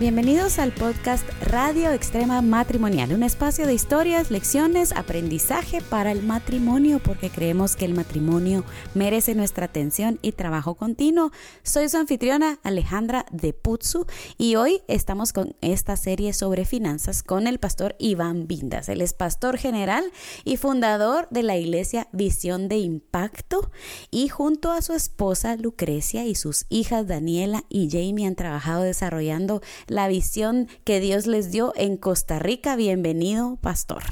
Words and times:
Bienvenidos 0.00 0.58
al 0.58 0.72
podcast 0.72 1.28
Radio 1.42 1.92
Extrema 1.92 2.40
Matrimonial, 2.40 3.12
un 3.12 3.22
espacio 3.22 3.66
de 3.66 3.74
historias, 3.74 4.30
lecciones, 4.30 4.92
aprendizaje 4.92 5.82
para 5.82 6.10
el 6.10 6.22
matrimonio, 6.22 7.00
porque 7.04 7.28
creemos 7.28 7.76
que 7.76 7.84
el 7.84 7.92
matrimonio 7.92 8.64
merece 8.94 9.34
nuestra 9.34 9.66
atención 9.66 10.18
y 10.22 10.32
trabajo 10.32 10.74
continuo. 10.74 11.32
Soy 11.64 11.90
su 11.90 11.98
anfitriona 11.98 12.58
Alejandra 12.62 13.26
de 13.30 13.52
Putsu 13.52 14.06
y 14.38 14.56
hoy 14.56 14.80
estamos 14.88 15.34
con 15.34 15.54
esta 15.60 15.98
serie 15.98 16.32
sobre 16.32 16.64
finanzas 16.64 17.22
con 17.22 17.46
el 17.46 17.58
pastor 17.58 17.94
Iván 17.98 18.46
Vindas. 18.46 18.88
Él 18.88 19.02
es 19.02 19.12
pastor 19.12 19.58
general 19.58 20.10
y 20.44 20.56
fundador 20.56 21.28
de 21.28 21.42
la 21.42 21.58
iglesia 21.58 22.08
Visión 22.12 22.68
de 22.68 22.78
Impacto 22.78 23.70
y 24.10 24.28
junto 24.28 24.72
a 24.72 24.80
su 24.80 24.94
esposa 24.94 25.56
Lucrecia 25.56 26.24
y 26.24 26.36
sus 26.36 26.64
hijas 26.70 27.06
Daniela 27.06 27.64
y 27.68 27.90
Jamie 27.90 28.26
han 28.26 28.34
trabajado 28.34 28.80
desarrollando 28.80 29.60
la 29.90 30.06
visión 30.06 30.68
que 30.84 31.00
Dios 31.00 31.26
les 31.26 31.50
dio 31.50 31.72
en 31.74 31.96
Costa 31.96 32.38
Rica. 32.38 32.76
Bienvenido, 32.76 33.58
pastor. 33.60 34.04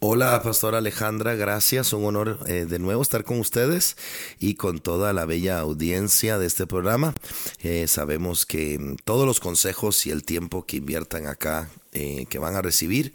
Hola, 0.00 0.40
pastor 0.42 0.74
Alejandra, 0.74 1.34
gracias. 1.34 1.92
Un 1.92 2.06
honor 2.06 2.38
eh, 2.46 2.64
de 2.64 2.78
nuevo 2.78 3.02
estar 3.02 3.24
con 3.24 3.38
ustedes 3.38 3.98
y 4.38 4.54
con 4.54 4.78
toda 4.78 5.12
la 5.12 5.26
bella 5.26 5.58
audiencia 5.58 6.38
de 6.38 6.46
este 6.46 6.66
programa. 6.66 7.14
Eh, 7.60 7.86
sabemos 7.88 8.46
que 8.46 8.96
todos 9.04 9.26
los 9.26 9.38
consejos 9.38 10.06
y 10.06 10.10
el 10.10 10.24
tiempo 10.24 10.64
que 10.64 10.78
inviertan 10.78 11.26
acá, 11.26 11.68
eh, 11.92 12.24
que 12.30 12.38
van 12.38 12.56
a 12.56 12.62
recibir, 12.62 13.12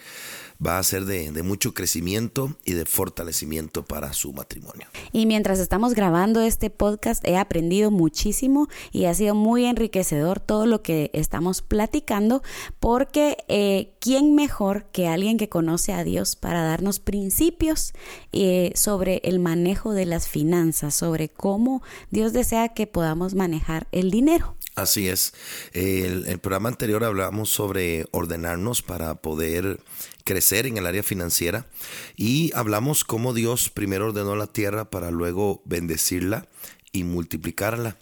va 0.65 0.79
a 0.79 0.83
ser 0.83 1.05
de, 1.05 1.43
mucho 1.43 1.73
crecimiento 1.73 2.55
y 2.63 2.73
de 2.73 2.85
fortalecimiento 2.85 3.83
para 3.83 4.13
su 4.13 4.33
matrimonio. 4.33 4.87
Y 5.11 5.25
mientras 5.25 5.59
estamos 5.59 5.93
grabando 5.93 6.41
este 6.41 6.69
podcast 6.69 7.25
he 7.27 7.37
aprendido 7.37 7.91
muchísimo 7.91 8.67
y 8.91 9.05
ha 9.05 9.13
sido 9.13 9.35
muy 9.35 9.65
enriquecedor 9.65 10.39
todo 10.39 10.65
lo 10.65 10.81
que 10.81 11.11
estamos 11.13 11.61
platicando 11.61 12.41
porque 12.79 13.37
eh, 13.47 13.93
¿quién 13.99 14.35
mejor 14.35 14.85
que 14.91 15.07
alguien 15.07 15.37
que 15.37 15.49
conoce 15.49 15.93
a 15.93 16.03
Dios 16.03 16.35
para 16.35 16.63
darnos 16.63 16.99
principios 16.99 17.93
eh, 18.31 18.71
sobre 18.75 19.21
el 19.23 19.39
manejo 19.39 19.93
de 19.93 20.05
las 20.05 20.27
finanzas, 20.27 20.95
sobre 20.95 21.29
cómo 21.29 21.81
Dios 22.09 22.33
desea 22.33 22.69
que 22.69 22.87
podamos 22.87 23.35
manejar 23.35 23.87
el 23.91 24.11
dinero? 24.11 24.55
Así 24.75 25.07
es. 25.07 25.33
El, 25.73 26.25
el, 26.27 26.39
programa 26.39 26.69
anterior 26.69 27.03
hablamos 27.03 27.49
sobre 27.49 28.07
ordenarnos 28.11 28.81
para 28.81 29.15
poder 29.15 29.79
crecer 30.23 30.65
en 30.65 30.77
el 30.77 30.87
área 30.87 31.03
financiera 31.03 31.67
y 32.15 32.51
hablamos 32.55 33.03
cómo 33.03 33.33
Dios 33.33 33.69
primero 33.69 34.07
ordenó 34.07 34.35
la 34.35 34.47
tierra 34.47 34.89
para 34.89 35.11
luego 35.11 35.61
bendecirla 35.65 36.47
y 36.93 37.03
multiplicarla. 37.03 37.97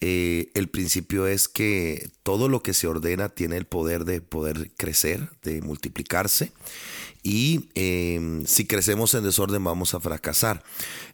Eh, 0.00 0.50
el 0.54 0.68
principio 0.68 1.26
es 1.26 1.48
que 1.48 2.10
todo 2.24 2.48
lo 2.48 2.62
que 2.62 2.74
se 2.74 2.88
ordena 2.88 3.28
tiene 3.28 3.56
el 3.56 3.64
poder 3.64 4.04
de 4.04 4.20
poder 4.20 4.72
crecer, 4.76 5.30
de 5.42 5.62
multiplicarse 5.62 6.52
y 7.22 7.68
em, 7.74 8.44
si 8.46 8.66
crecemos 8.66 9.14
en 9.14 9.22
desorden 9.22 9.62
vamos 9.62 9.94
a 9.94 10.00
fracasar. 10.00 10.62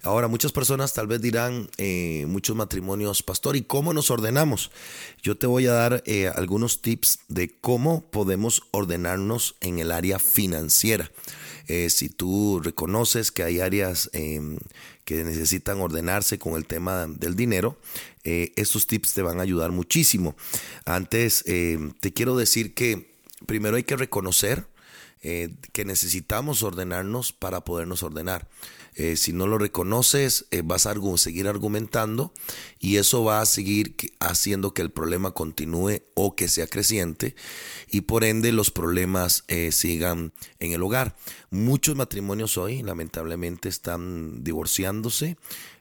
Ahora, 0.02 0.28
muchas 0.28 0.52
personas 0.52 0.94
tal 0.94 1.06
vez 1.06 1.20
dirán, 1.20 1.68
eh, 1.76 2.24
muchos 2.26 2.56
matrimonios, 2.56 3.22
pastor, 3.22 3.56
¿y 3.56 3.62
cómo 3.62 3.92
nos 3.92 4.10
ordenamos? 4.10 4.70
Yo 5.22 5.36
te 5.36 5.46
voy 5.46 5.66
a 5.66 5.72
dar 5.72 6.02
eh, 6.06 6.28
algunos 6.34 6.80
tips 6.80 7.20
de 7.28 7.50
cómo 7.60 8.10
podemos 8.10 8.62
ordenarnos 8.70 9.56
en 9.60 9.80
el 9.80 9.90
área 9.90 10.18
financiera. 10.18 11.10
Eh, 11.66 11.90
si 11.90 12.08
tú 12.08 12.60
reconoces 12.62 13.30
que 13.30 13.42
hay 13.42 13.60
áreas 13.60 14.08
em, 14.14 14.56
que 15.04 15.22
necesitan 15.24 15.78
ordenarse 15.80 16.38
con 16.38 16.54
el 16.54 16.64
tema 16.64 17.06
del 17.06 17.36
dinero, 17.36 17.78
estos 18.24 18.86
tips 18.86 19.14
te 19.14 19.22
van 19.22 19.38
a 19.38 19.42
ayudar 19.42 19.72
muchísimo. 19.72 20.36
Antes, 20.84 21.44
em, 21.46 21.92
te 21.92 22.12
quiero 22.12 22.36
decir 22.36 22.74
que 22.74 23.14
primero 23.46 23.76
hay 23.76 23.84
que 23.84 23.96
reconocer 23.96 24.66
eh, 25.20 25.54
que 25.72 25.84
necesitamos 25.84 26.62
ordenarnos 26.62 27.32
para 27.32 27.64
podernos 27.64 28.02
ordenar. 28.02 28.48
Eh, 28.94 29.16
si 29.16 29.32
no 29.32 29.46
lo 29.46 29.58
reconoces, 29.58 30.46
eh, 30.50 30.62
vas 30.64 30.86
a 30.86 30.94
seguir 31.16 31.48
argumentando 31.48 32.32
y 32.78 32.96
eso 32.96 33.24
va 33.24 33.40
a 33.40 33.46
seguir 33.46 33.96
haciendo 34.20 34.74
que 34.74 34.82
el 34.82 34.90
problema 34.90 35.32
continúe 35.32 36.02
o 36.14 36.36
que 36.36 36.48
sea 36.48 36.66
creciente 36.66 37.34
y 37.88 38.02
por 38.02 38.24
ende 38.24 38.52
los 38.52 38.70
problemas 38.70 39.44
sigan 39.70 40.32
en 40.58 40.72
el 40.72 40.82
hogar. 40.82 41.16
Muchos 41.50 41.96
matrimonios 41.96 42.56
hoy 42.56 42.82
lamentablemente 42.82 43.68
están 43.68 44.42
divorciándose, 44.42 45.36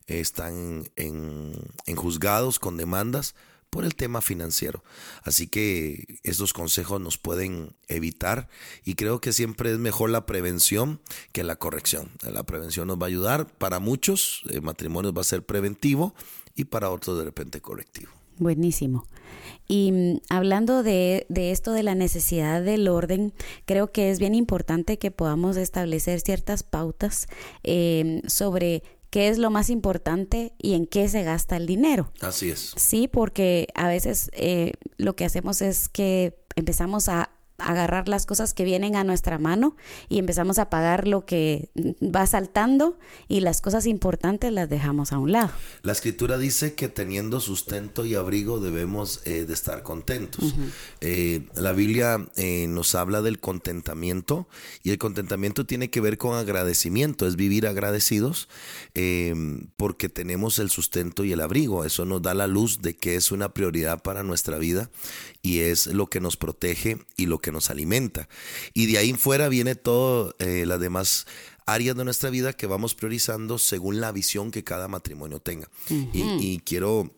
están 0.08 0.90
en, 0.96 1.54
en 1.86 1.96
juzgados 1.96 2.60
con 2.60 2.78
demandas 2.78 3.36
por 3.70 3.86
el 3.86 3.96
tema 3.96 4.22
financiero. 4.22 4.84
Así 5.24 5.48
que 5.48 6.20
estos 6.24 6.54
consejos 6.54 7.02
nos 7.02 7.18
pueden 7.18 7.76
evitar 7.88 8.50
y 8.84 8.96
creo 8.96 9.22
que 9.22 9.34
siempre 9.34 9.72
es 9.72 9.78
mejor 9.80 10.10
la 10.10 10.26
prevención 10.26 11.02
que 11.32 11.44
la 11.44 11.56
corrección. 11.58 12.12
La 12.22 12.44
prevención 12.44 12.88
nos 12.88 12.98
va 12.98 13.06
a 13.06 13.10
ayudar. 13.10 13.48
Para 13.48 13.80
muchos 13.80 14.42
el 14.50 14.62
matrimonio 14.62 15.14
va 15.14 15.22
a 15.22 15.26
ser 15.26 15.46
preventivo 15.46 16.16
y 16.56 16.66
para 16.66 16.90
otros 16.90 17.18
de 17.18 17.26
repente 17.26 17.62
correctivo. 17.62 18.12
Buenísimo. 18.40 19.06
Y 19.68 19.92
mm, 19.92 20.20
hablando 20.30 20.84
de, 20.84 21.26
de, 21.30 21.52
esto 21.52 21.72
de 21.72 21.84
la 21.84 21.96
necesidad 21.96 22.62
del 22.62 22.88
orden, 22.88 23.34
creo 23.66 23.92
que 23.92 24.12
es 24.12 24.20
bien 24.20 24.36
importante 24.36 24.98
que 24.98 25.12
podamos 25.12 25.58
establecer 25.58 26.20
ciertas 26.22 26.64
pautas 26.64 27.28
eh, 27.64 28.22
sobre 28.28 28.84
qué 29.10 29.30
es 29.30 29.38
lo 29.38 29.50
más 29.50 29.70
importante 29.70 30.54
y 30.58 30.74
en 30.74 30.86
qué 30.86 31.10
se 31.10 31.24
gasta 31.24 31.58
el 31.58 31.66
dinero. 31.66 32.12
Así 32.22 32.50
es. 32.50 32.74
Sí, 32.76 33.08
porque 33.08 33.68
a 33.76 33.88
veces 33.88 34.30
eh, 34.34 34.74
lo 34.98 35.16
que 35.16 35.26
hacemos 35.26 35.62
es 35.62 35.90
que 35.90 36.38
empezamos 36.56 37.10
a 37.10 37.30
agarrar 37.58 38.08
las 38.08 38.26
cosas 38.26 38.54
que 38.54 38.64
vienen 38.64 38.96
a 38.96 39.04
nuestra 39.04 39.40
mano 39.40 39.76
y 40.10 40.20
empezamos 40.20 40.60
a 40.60 40.70
pagar 40.70 41.08
lo 41.08 41.26
que 41.26 41.70
va 42.04 42.28
saltando 42.28 42.98
y 43.28 43.40
las 43.40 43.62
cosas 43.62 43.88
importantes 43.88 44.52
las 44.52 44.70
dejamos 44.70 45.12
a 45.12 45.18
un 45.18 45.32
lado. 45.32 45.52
La 45.82 45.92
escritura 45.92 46.38
dice 46.38 46.76
que 46.76 46.88
teniendo 46.88 47.40
sustento 47.40 48.06
y 48.06 48.16
abrigo 48.16 48.60
debemos 48.60 49.22
eh, 49.26 49.46
de 49.46 49.54
estar 49.54 49.82
contentos. 49.82 50.54
Eh, 51.02 51.48
la 51.56 51.72
Biblia 51.72 52.28
eh, 52.36 52.68
nos 52.68 52.94
habla 52.94 53.22
del 53.22 53.40
contentamiento 53.40 54.48
y 54.84 54.92
el 54.92 55.00
contentamiento 55.00 55.66
tiene 55.66 55.90
que 55.90 56.02
ver 56.02 56.18
con 56.18 56.36
agradecimiento, 56.36 57.28
es 57.28 57.36
vivir 57.36 57.66
agradecidos 57.68 58.50
porque 59.78 60.10
tenemos 60.10 60.60
el 60.60 60.70
sustento 60.70 61.24
y 61.24 61.32
el 61.32 61.42
abrigo. 61.42 61.86
Eso 61.86 62.06
nos 62.06 62.22
da 62.22 62.34
la 62.34 62.48
luz 62.48 62.82
de 62.82 62.96
que 62.96 63.16
es 63.16 63.32
una 63.32 63.54
prioridad 63.54 64.02
para 64.02 64.24
nuestra 64.24 64.58
vida 64.58 64.90
y 65.42 65.60
es 65.60 65.88
lo 65.88 66.08
que 66.08 66.20
nos 66.20 66.38
protege 66.38 66.98
y 67.16 67.26
lo 67.28 67.40
que 67.40 67.47
nos 67.52 67.70
alimenta. 67.70 68.28
Y 68.74 68.86
de 68.88 68.98
ahí 68.98 69.10
en 69.10 69.18
fuera 69.18 69.50
viene 69.50 69.76
todo 69.76 70.36
eh, 70.40 70.66
las 70.66 70.80
demás 70.80 71.26
áreas 71.66 71.96
de 71.96 72.06
nuestra 72.06 72.30
vida 72.30 72.54
que 72.54 72.66
vamos 72.66 72.96
priorizando 72.96 73.60
según 73.60 74.00
la 74.00 74.12
visión 74.12 74.52
que 74.52 74.64
cada 74.64 74.88
matrimonio 74.88 75.40
tenga. 75.40 75.70
y, 75.90 76.60
quiero 76.60 77.12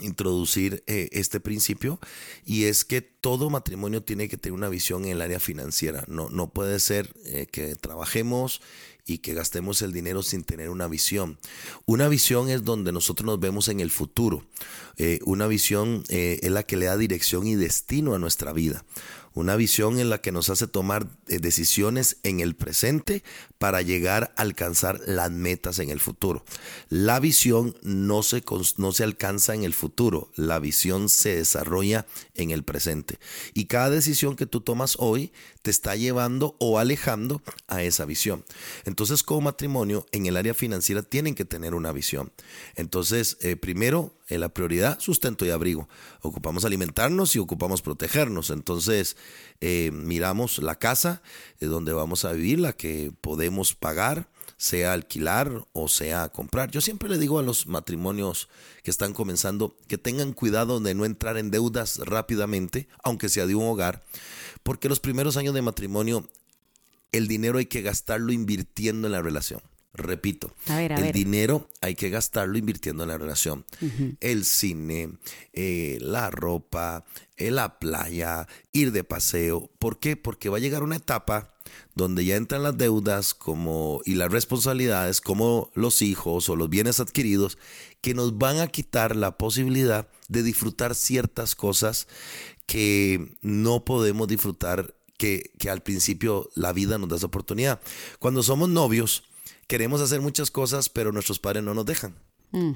introducir 0.00 0.82
eh, 0.86 1.08
este 1.12 1.38
principio 1.38 2.00
y 2.44 2.64
es 2.64 2.84
que 2.84 3.00
todo 3.00 3.50
matrimonio 3.50 4.02
tiene 4.02 4.28
que 4.28 4.36
tener 4.36 4.54
una 4.54 4.68
visión 4.68 5.04
en 5.04 5.12
el 5.12 5.20
área 5.20 5.38
financiera. 5.38 6.04
No, 6.08 6.28
no 6.30 6.50
puede 6.50 6.80
ser 6.80 7.14
eh, 7.26 7.46
que 7.50 7.76
trabajemos 7.76 8.60
y 9.06 9.18
que 9.18 9.34
gastemos 9.34 9.82
el 9.82 9.92
dinero 9.92 10.22
sin 10.22 10.44
tener 10.44 10.70
una 10.70 10.88
visión. 10.88 11.38
Una 11.84 12.08
visión 12.08 12.48
es 12.48 12.64
donde 12.64 12.90
nosotros 12.90 13.26
nos 13.26 13.38
vemos 13.38 13.68
en 13.68 13.80
el 13.80 13.90
futuro. 13.90 14.44
Eh, 14.96 15.20
una 15.24 15.46
visión 15.46 16.04
es 16.08 16.50
la 16.50 16.62
que 16.62 16.76
le 16.76 16.86
da 16.86 16.96
dirección 16.96 17.46
y 17.46 17.54
destino 17.54 18.14
a 18.14 18.18
nuestra 18.18 18.52
vida. 18.52 18.84
Una 19.34 19.56
visión 19.56 19.98
en 19.98 20.10
la 20.10 20.20
que 20.20 20.30
nos 20.30 20.48
hace 20.48 20.68
tomar 20.68 21.08
eh, 21.26 21.38
decisiones 21.38 22.18
en 22.22 22.38
el 22.38 22.54
presente 22.54 23.24
para 23.58 23.82
llegar 23.82 24.32
a 24.36 24.42
alcanzar 24.42 25.00
las 25.06 25.32
metas 25.32 25.80
en 25.80 25.90
el 25.90 25.98
futuro. 25.98 26.44
La 26.88 27.18
visión 27.18 27.76
no 27.82 28.22
se, 28.22 28.44
no 28.76 28.92
se 28.92 29.02
alcanza 29.02 29.54
en 29.54 29.64
el 29.64 29.74
futuro, 29.74 30.30
la 30.36 30.60
visión 30.60 31.08
se 31.08 31.36
desarrolla 31.36 32.06
en 32.34 32.52
el 32.52 32.62
presente. 32.62 33.18
Y 33.54 33.64
cada 33.64 33.90
decisión 33.90 34.36
que 34.36 34.46
tú 34.46 34.60
tomas 34.60 34.96
hoy 35.00 35.32
te 35.62 35.70
está 35.70 35.96
llevando 35.96 36.56
o 36.60 36.78
alejando 36.78 37.42
a 37.66 37.82
esa 37.82 38.04
visión. 38.04 38.44
Entonces, 38.84 39.22
como 39.22 39.40
matrimonio, 39.40 40.06
en 40.12 40.26
el 40.26 40.36
área 40.36 40.54
financiera 40.54 41.02
tienen 41.02 41.34
que 41.34 41.44
tener 41.44 41.74
una 41.74 41.90
visión. 41.90 42.32
Entonces, 42.76 43.36
eh, 43.40 43.56
primero, 43.56 44.14
en 44.28 44.40
la 44.40 44.48
prioridad, 44.48 45.00
sustento 45.00 45.44
y 45.44 45.50
abrigo. 45.50 45.88
Ocupamos 46.22 46.64
alimentarnos 46.64 47.36
y 47.36 47.38
ocupamos 47.38 47.82
protegernos. 47.82 48.50
Entonces, 48.50 49.16
eh, 49.60 49.90
miramos 49.92 50.58
la 50.58 50.78
casa 50.78 51.22
eh, 51.60 51.66
donde 51.66 51.92
vamos 51.92 52.24
a 52.24 52.32
vivir, 52.32 52.60
la 52.60 52.74
que 52.74 53.12
podemos 53.20 53.74
pagar, 53.74 54.28
sea 54.56 54.92
alquilar 54.92 55.66
o 55.72 55.88
sea 55.88 56.28
comprar. 56.28 56.70
Yo 56.70 56.80
siempre 56.80 57.08
le 57.08 57.18
digo 57.18 57.38
a 57.38 57.42
los 57.42 57.66
matrimonios 57.66 58.48
que 58.82 58.90
están 58.90 59.12
comenzando 59.12 59.76
que 59.88 59.98
tengan 59.98 60.32
cuidado 60.32 60.80
de 60.80 60.94
no 60.94 61.04
entrar 61.04 61.38
en 61.38 61.50
deudas 61.50 61.98
rápidamente, 61.98 62.88
aunque 63.02 63.28
sea 63.28 63.46
de 63.46 63.54
un 63.54 63.66
hogar, 63.66 64.04
porque 64.62 64.88
los 64.88 65.00
primeros 65.00 65.36
años 65.36 65.54
de 65.54 65.62
matrimonio 65.62 66.28
el 67.12 67.28
dinero 67.28 67.58
hay 67.58 67.66
que 67.66 67.82
gastarlo 67.82 68.32
invirtiendo 68.32 69.06
en 69.06 69.12
la 69.12 69.22
relación. 69.22 69.60
Repito, 69.96 70.52
el 70.66 71.12
dinero 71.12 71.68
hay 71.80 71.94
que 71.94 72.10
gastarlo 72.10 72.58
invirtiendo 72.58 73.04
en 73.04 73.10
la 73.10 73.16
relación. 73.16 73.64
El 74.18 74.44
cine, 74.44 75.10
eh, 75.52 75.98
la 76.00 76.30
ropa, 76.30 77.04
eh, 77.36 77.52
la 77.52 77.78
playa, 77.78 78.48
ir 78.72 78.90
de 78.90 79.04
paseo. 79.04 79.70
¿Por 79.78 80.00
qué? 80.00 80.16
Porque 80.16 80.48
va 80.48 80.56
a 80.56 80.60
llegar 80.60 80.82
una 80.82 80.96
etapa 80.96 81.54
donde 81.94 82.24
ya 82.24 82.34
entran 82.34 82.64
las 82.64 82.76
deudas 82.76 83.34
como, 83.34 84.00
y 84.04 84.14
las 84.14 84.32
responsabilidades 84.32 85.20
como 85.20 85.70
los 85.74 86.02
hijos 86.02 86.48
o 86.48 86.56
los 86.56 86.68
bienes 86.68 86.98
adquiridos 86.98 87.56
que 88.00 88.14
nos 88.14 88.36
van 88.36 88.58
a 88.58 88.66
quitar 88.66 89.14
la 89.14 89.38
posibilidad 89.38 90.08
de 90.28 90.42
disfrutar 90.42 90.96
ciertas 90.96 91.54
cosas 91.54 92.08
que 92.66 93.36
no 93.42 93.84
podemos 93.84 94.26
disfrutar 94.26 94.94
que, 95.18 95.52
que 95.58 95.70
al 95.70 95.82
principio 95.82 96.50
la 96.56 96.72
vida 96.72 96.98
nos 96.98 97.08
da 97.08 97.16
esa 97.16 97.26
oportunidad. 97.26 97.80
Cuando 98.18 98.42
somos 98.42 98.68
novios, 98.68 99.22
queremos 99.66 100.00
hacer 100.00 100.20
muchas 100.20 100.50
cosas, 100.50 100.88
pero 100.88 101.12
nuestros 101.12 101.38
padres 101.38 101.62
no 101.62 101.74
nos 101.74 101.86
dejan. 101.86 102.14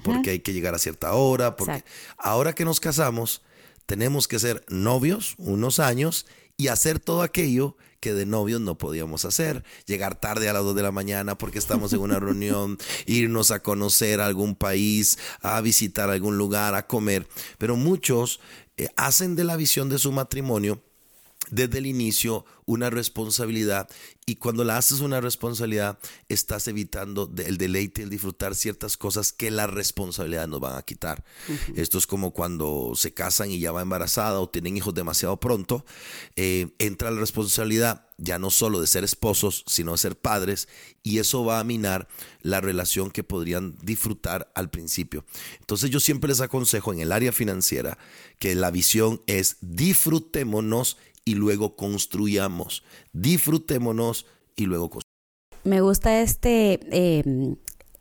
Porque 0.03 0.31
hay 0.31 0.41
que 0.41 0.53
llegar 0.53 0.75
a 0.75 0.79
cierta 0.79 1.13
hora. 1.13 1.55
Porque 1.55 1.85
ahora 2.17 2.53
que 2.53 2.65
nos 2.65 2.81
casamos, 2.81 3.43
tenemos 3.87 4.27
que 4.27 4.41
ser 4.41 4.65
novios 4.69 5.35
unos 5.39 5.79
años 5.79 6.27
y 6.57 6.67
hacer 6.67 6.99
todo 6.99 7.23
aquello 7.23 7.77
que 8.01 8.13
de 8.13 8.27
novios 8.27 8.61
no 8.61 8.77
podíamos 8.77 9.25
hacer. 9.25 9.65
Llegar 9.87 10.19
tarde 10.19 10.49
a 10.49 10.53
las 10.53 10.65
2 10.65 10.75
de 10.75 10.83
la 10.83 10.91
mañana 10.91 11.39
porque 11.39 11.59
estamos 11.59 11.93
en 11.93 12.01
una 12.01 12.19
reunión, 12.21 12.79
irnos 13.07 13.51
a 13.51 13.61
conocer 13.61 14.21
algún 14.21 14.57
país, 14.57 15.19
a 15.43 15.61
visitar 15.61 16.11
algún 16.11 16.39
lugar, 16.39 16.75
a 16.75 16.87
comer. 16.87 17.29
Pero 17.59 17.77
muchos 17.77 18.41
eh, 18.77 18.89
hacen 18.97 19.37
de 19.37 19.45
la 19.45 19.57
visión 19.57 19.89
de 19.89 19.99
su 19.99 20.13
matrimonio 20.13 20.83
desde 21.51 21.79
el 21.79 21.87
inicio 21.87 22.45
una 22.67 22.91
responsabilidad 22.91 23.89
y 24.27 24.37
cuando 24.37 24.63
la 24.63 24.77
haces 24.77 25.01
una 25.01 25.23
responsabilidad 25.23 25.99
estás 26.29 26.69
evitando 26.69 27.33
el 27.39 27.57
deleite, 27.57 28.03
el 28.03 28.11
disfrutar 28.11 28.55
ciertas 28.55 28.99
cosas 28.99 29.33
que 29.33 29.51
la 29.51 29.67
responsabilidad 29.67 30.47
nos 30.49 30.61
van 30.61 30.77
a 30.77 30.83
quitar. 30.83 31.25
Esto 31.75 31.97
es 31.97 32.07
como 32.07 32.33
cuando 32.33 32.93
se 32.95 33.15
casan 33.15 33.51
y 33.51 33.59
ya 33.59 33.73
va 33.73 33.81
embarazada 33.81 34.41
o 34.41 34.51
tienen 34.51 34.77
hijos 34.77 34.93
demasiado 34.93 35.41
pronto, 35.41 35.87
eh, 36.37 36.69
entra 36.79 37.11
la 37.11 37.21
responsabilidad 37.21 38.05
ya 38.19 38.39
no 38.39 38.51
solo 38.51 38.81
de 38.81 38.89
ser 38.89 39.05
esposos, 39.05 39.65
sino 39.69 39.93
de 39.93 39.99
ser 39.99 40.19
padres, 40.19 40.69
y 41.05 41.21
eso 41.21 41.45
va 41.45 41.61
a 41.61 41.65
minar 41.65 42.09
la 42.43 42.61
relación 42.61 43.11
que 43.13 43.23
podrían 43.23 43.77
disfrutar 43.81 44.51
al 44.55 44.71
principio. 44.71 45.25
Entonces 45.61 45.89
yo 45.91 46.01
siempre 46.01 46.29
les 46.29 46.41
aconsejo 46.41 46.93
en 46.93 46.99
el 46.99 47.13
área 47.13 47.33
financiera 47.33 47.97
que 48.41 48.57
la 48.57 48.73
visión 48.73 49.23
es 49.27 49.57
disfrutémonos 49.61 50.97
y 51.29 51.35
luego 51.35 51.77
construyamos. 51.77 52.83
Disfrutémonos 53.13 54.25
y 54.57 54.65
luego 54.65 54.89
construyamos. 54.89 55.65
Me 55.65 55.83
gusta 55.83 56.23
este... 56.23 56.81
Eh, 56.91 57.57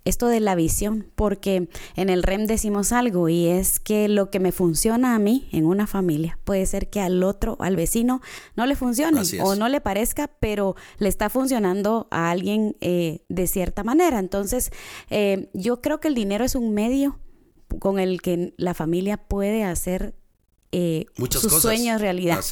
esto 0.06 0.28
de 0.28 0.40
la 0.40 0.56
visión, 0.56 1.12
porque 1.16 1.68
en 1.98 2.10
el 2.10 2.24
REM 2.24 2.46
decimos 2.46 2.94
algo 2.94 3.28
y 3.28 3.48
es 3.48 3.82
que 3.82 4.08
lo 4.08 4.32
que 4.32 4.40
me 4.40 4.54
funciona 4.54 5.16
a 5.16 5.20
mí 5.20 5.50
en 5.52 5.66
una 5.66 5.86
familia 5.86 6.40
puede 6.46 6.66
ser 6.66 6.90
que 6.90 7.02
al 7.02 7.22
otro, 7.24 7.58
al 7.60 7.76
vecino, 7.76 8.22
no 8.56 8.66
le 8.66 8.78
funcione 8.78 9.22
o 9.42 9.56
no 9.56 9.68
le 9.68 9.82
parezca, 9.82 10.30
pero 10.40 10.78
le 10.98 11.10
está 11.10 11.30
funcionando 11.30 12.08
a 12.10 12.32
alguien 12.32 12.78
eh, 12.80 13.26
de 13.28 13.48
cierta 13.48 13.84
manera. 13.84 14.20
Entonces, 14.20 14.72
eh, 15.10 15.50
yo 15.54 15.82
creo 15.82 16.00
que 16.00 16.08
el 16.08 16.16
dinero 16.16 16.46
es 16.46 16.56
un 16.56 16.74
medio 16.74 17.20
con 17.80 18.00
el 18.00 18.22
que 18.22 18.54
la 18.56 18.74
familia 18.74 19.18
puede 19.18 19.66
hacer 19.66 20.16
eh, 20.72 21.06
sus 21.30 21.62
sueños 21.62 22.02
realidad. 22.02 22.44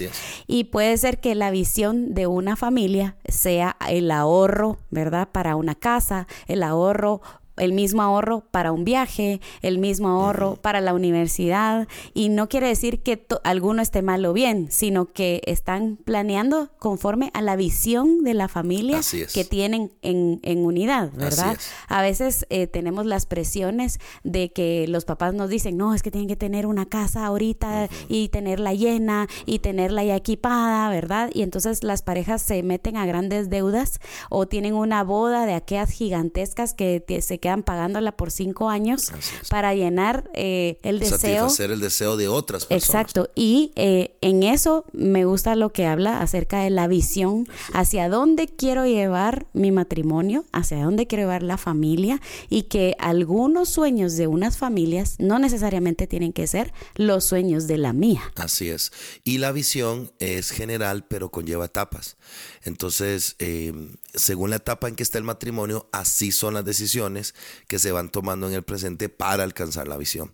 Y 0.47 0.65
puede 0.65 0.97
ser 0.97 1.19
que 1.19 1.35
la 1.35 1.51
visión 1.51 2.13
de 2.13 2.27
una 2.27 2.55
familia 2.55 3.17
sea 3.27 3.75
el 3.87 4.09
ahorro, 4.11 4.77
¿verdad? 4.89 5.29
Para 5.31 5.55
una 5.55 5.75
casa, 5.75 6.27
el 6.47 6.63
ahorro 6.63 7.21
el 7.57 7.73
mismo 7.73 8.01
ahorro 8.01 8.43
para 8.51 8.71
un 8.71 8.83
viaje, 8.83 9.41
el 9.61 9.79
mismo 9.79 10.09
ahorro 10.09 10.55
para 10.55 10.81
la 10.81 10.93
universidad. 10.93 11.87
Y 12.13 12.29
no 12.29 12.49
quiere 12.49 12.67
decir 12.67 13.01
que 13.01 13.25
alguno 13.43 13.81
esté 13.81 14.01
mal 14.01 14.25
o 14.25 14.33
bien, 14.33 14.67
sino 14.71 15.05
que 15.05 15.41
están 15.45 15.97
planeando 16.03 16.69
conforme 16.79 17.31
a 17.33 17.41
la 17.41 17.55
visión 17.55 18.23
de 18.23 18.33
la 18.33 18.47
familia 18.47 18.99
que 19.33 19.45
tienen 19.45 19.91
en, 20.01 20.39
en 20.43 20.65
unidad, 20.65 21.11
¿verdad? 21.13 21.57
A 21.87 22.01
veces 22.01 22.45
eh, 22.49 22.67
tenemos 22.67 23.05
las 23.05 23.25
presiones 23.25 23.99
de 24.23 24.51
que 24.51 24.87
los 24.87 25.05
papás 25.05 25.33
nos 25.33 25.49
dicen, 25.49 25.77
no, 25.77 25.93
es 25.93 26.03
que 26.03 26.11
tienen 26.11 26.27
que 26.27 26.35
tener 26.35 26.65
una 26.65 26.85
casa 26.85 27.25
ahorita 27.25 27.89
y 28.07 28.29
tenerla 28.29 28.73
llena 28.73 29.27
y 29.45 29.59
tenerla 29.59 30.03
ya 30.03 30.15
equipada, 30.15 30.89
¿verdad? 30.89 31.29
Y 31.33 31.41
entonces 31.41 31.83
las 31.83 32.01
parejas 32.01 32.41
se 32.41 32.63
meten 32.63 32.97
a 32.97 33.05
grandes 33.05 33.49
deudas 33.49 33.99
o 34.29 34.47
tienen 34.47 34.73
una 34.73 35.03
boda 35.03 35.45
de 35.45 35.53
aquellas 35.53 35.91
gigantescas 35.91 36.73
que 36.73 37.03
se 37.21 37.39
quedan 37.45 37.61
pagándola 37.61 38.11
por 38.17 38.31
cinco 38.31 38.71
años 38.71 39.11
para 39.51 39.75
llenar 39.75 40.31
eh, 40.33 40.79
el 40.81 40.97
deseo. 40.97 41.19
Satisfacer 41.19 41.69
el 41.69 41.79
deseo 41.79 42.17
de 42.17 42.27
otras 42.27 42.65
personas. 42.65 42.89
Exacto. 42.89 43.29
Y 43.35 43.71
eh, 43.75 44.17
en 44.21 44.41
eso 44.41 44.83
me 44.93 45.25
gusta 45.25 45.55
lo 45.55 45.71
que 45.71 45.85
habla 45.85 46.23
acerca 46.23 46.61
de 46.61 46.71
la 46.71 46.87
visión, 46.87 47.47
hacia 47.71 48.09
dónde 48.09 48.47
quiero 48.47 48.87
llevar 48.87 49.45
mi 49.53 49.71
matrimonio, 49.71 50.43
hacia 50.53 50.83
dónde 50.83 51.05
quiero 51.05 51.25
llevar 51.25 51.43
la 51.43 51.59
familia 51.59 52.19
y 52.49 52.63
que 52.63 52.95
algunos 52.97 53.69
sueños 53.69 54.15
de 54.17 54.25
unas 54.25 54.57
familias 54.57 55.17
no 55.19 55.37
necesariamente 55.37 56.07
tienen 56.07 56.33
que 56.33 56.47
ser 56.47 56.73
los 56.95 57.25
sueños 57.25 57.67
de 57.67 57.77
la 57.77 57.93
mía. 57.93 58.23
Así 58.37 58.71
es. 58.71 58.91
Y 59.23 59.37
la 59.37 59.51
visión 59.51 60.11
es 60.17 60.49
general, 60.49 61.05
pero 61.07 61.29
conlleva 61.29 61.65
etapas. 61.65 62.17
Entonces, 62.63 63.35
eh, 63.37 63.71
según 64.15 64.49
la 64.49 64.55
etapa 64.55 64.87
en 64.87 64.95
que 64.95 65.03
está 65.03 65.19
el 65.19 65.23
matrimonio, 65.23 65.87
así 65.91 66.31
son 66.31 66.55
las 66.55 66.65
decisiones 66.65 67.34
que 67.67 67.79
se 67.79 67.91
van 67.91 68.09
tomando 68.09 68.47
en 68.47 68.53
el 68.53 68.63
presente 68.63 69.09
para 69.09 69.43
alcanzar 69.43 69.87
la 69.87 69.97
visión. 69.97 70.31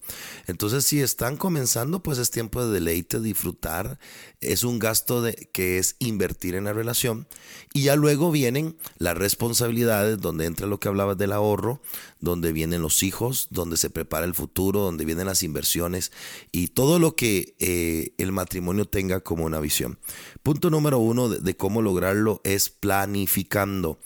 Entonces, 0.47 0.85
si 0.85 1.01
están 1.01 1.37
comenzando, 1.37 2.03
pues 2.03 2.17
es 2.17 2.31
tiempo 2.31 2.65
de 2.65 2.71
deleite, 2.71 3.19
disfrutar. 3.19 3.99
Es 4.39 4.63
un 4.63 4.79
gasto 4.79 5.21
de, 5.21 5.49
que 5.53 5.77
es 5.77 5.95
invertir 5.99 6.55
en 6.55 6.65
la 6.65 6.73
relación. 6.73 7.27
Y 7.73 7.83
ya 7.83 7.95
luego 7.95 8.31
vienen 8.31 8.75
las 8.97 9.17
responsabilidades, 9.17 10.19
donde 10.19 10.45
entra 10.45 10.67
lo 10.67 10.79
que 10.79 10.87
hablabas 10.87 11.17
del 11.17 11.31
ahorro, 11.31 11.81
donde 12.19 12.51
vienen 12.51 12.81
los 12.81 13.03
hijos, 13.03 13.47
donde 13.49 13.77
se 13.77 13.89
prepara 13.89 14.25
el 14.25 14.33
futuro, 14.33 14.81
donde 14.81 15.05
vienen 15.05 15.25
las 15.27 15.43
inversiones 15.43 16.11
y 16.51 16.67
todo 16.67 16.99
lo 16.99 17.15
que 17.15 17.55
eh, 17.59 18.13
el 18.17 18.31
matrimonio 18.31 18.85
tenga 18.85 19.21
como 19.21 19.45
una 19.45 19.59
visión. 19.59 19.99
Punto 20.43 20.69
número 20.69 20.99
uno 20.99 21.29
de, 21.29 21.55
cómo 21.55 21.81
lograrlo 21.81 22.41
es 22.43 22.69
planificando. 22.69 23.99